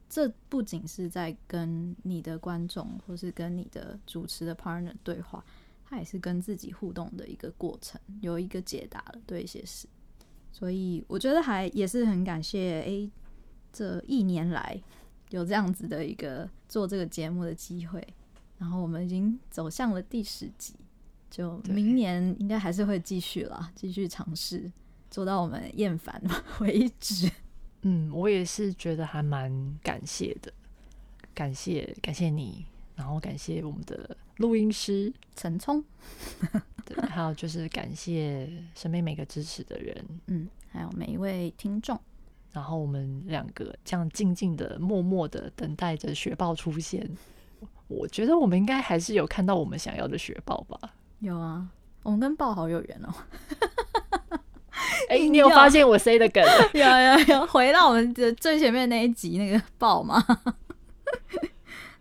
[0.06, 5.42] 这不仅是在跟你的观众，或是跟你的主持的 partner 对话，
[5.82, 9.88] 他也是跟自己互动的一个过程，有一个解答了对一些事。
[10.52, 13.10] 所以我觉得还也是很感谢，诶，
[13.72, 14.78] 这一年来
[15.30, 18.06] 有这样子的一个做这个节目的机会。
[18.58, 20.74] 然后我们已经走向了第十集，
[21.30, 24.70] 就明年应该还是会继续了，继续尝试
[25.10, 26.20] 做到我们厌烦
[26.60, 27.30] 为止。
[27.82, 30.52] 嗯，我也是觉得还蛮感谢的，
[31.34, 35.84] 感谢感谢你，然后感谢我们的录音师陈聪，
[36.84, 42.00] 对，还有就是感谢身边每个支持的人，嗯，还有每一位听众。
[42.52, 47.06] 然后我们两个这样静静的、默默的等待着雪豹出现。
[47.88, 50.78] 我觉得我们应该还是有看到我们想要的雪豹吧？
[51.20, 51.66] 有啊，
[52.02, 53.14] 我们跟豹好有缘哦。
[55.08, 56.42] 哎、欸， 你有发现我 say 的梗？
[56.74, 60.22] 有有有，回到我们的最前面那一集那个豹吗？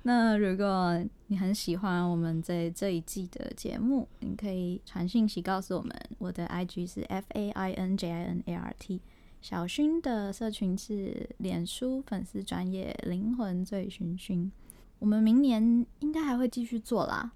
[0.03, 5.91] 那如果你很喜欢我们在这一季的节目，你可以传信息告诉我们。
[6.19, 9.01] 我的 IG 是 F A I N J I N A R T，
[9.41, 14.51] 小薰的社群是脸书粉丝专业灵魂醉醺薰。
[14.99, 17.31] 我们明年应该还会继续做啦。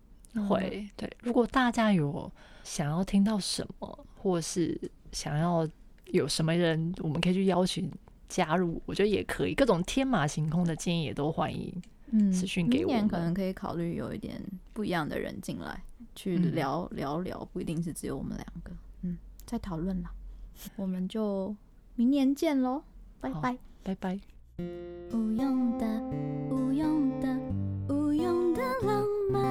[0.47, 1.12] 会，对。
[1.22, 2.32] 如果大家有
[2.64, 4.80] 想要听到什么，或是
[5.12, 5.68] 想要
[6.05, 7.91] 有什么人，我们可以去邀请
[8.28, 9.53] 加入，我觉得也可以。
[9.53, 11.74] 各种天马行空的建议也都欢迎。
[12.12, 12.88] 嗯，私讯给我。
[12.88, 14.41] 今年可能可以考虑有一点
[14.74, 15.84] 不一样的人进来，
[16.16, 18.72] 去聊聊聊，不一定是只有我们两个。
[19.01, 20.12] 嗯，再讨论啦，
[20.76, 21.55] 我们就
[21.95, 22.84] 明年见喽，
[23.20, 24.38] 拜拜，拜拜。
[25.12, 25.86] 无用的，
[26.49, 27.28] 无用的，
[27.88, 29.41] 无用的浪漫。